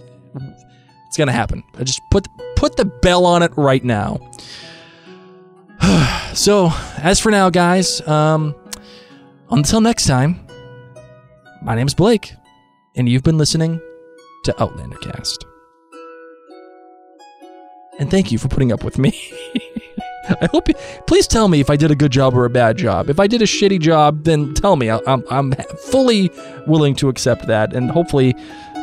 [1.07, 1.62] it's gonna happen.
[1.78, 2.26] I just put
[2.57, 4.18] put the bell on it right now.
[6.34, 8.55] so as for now, guys, um,
[9.50, 10.46] until next time,
[11.62, 12.32] my name is Blake,
[12.96, 13.80] and you've been listening
[14.44, 15.44] to Outlandercast.
[17.98, 19.12] And thank you for putting up with me.
[20.28, 20.74] I hope you.
[21.06, 23.10] Please tell me if I did a good job or a bad job.
[23.10, 24.90] If I did a shitty job, then tell me.
[24.90, 25.52] I'm I'm
[25.90, 26.30] fully
[26.66, 28.34] willing to accept that, and hopefully,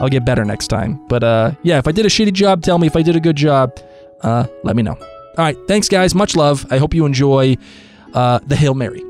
[0.01, 0.99] I'll get better next time.
[1.07, 2.87] But uh, yeah, if I did a shitty job, tell me.
[2.87, 3.79] If I did a good job,
[4.21, 4.95] uh, let me know.
[4.95, 6.13] All right, thanks guys.
[6.13, 6.65] Much love.
[6.69, 7.55] I hope you enjoy
[8.13, 9.03] uh, the Hail Mary.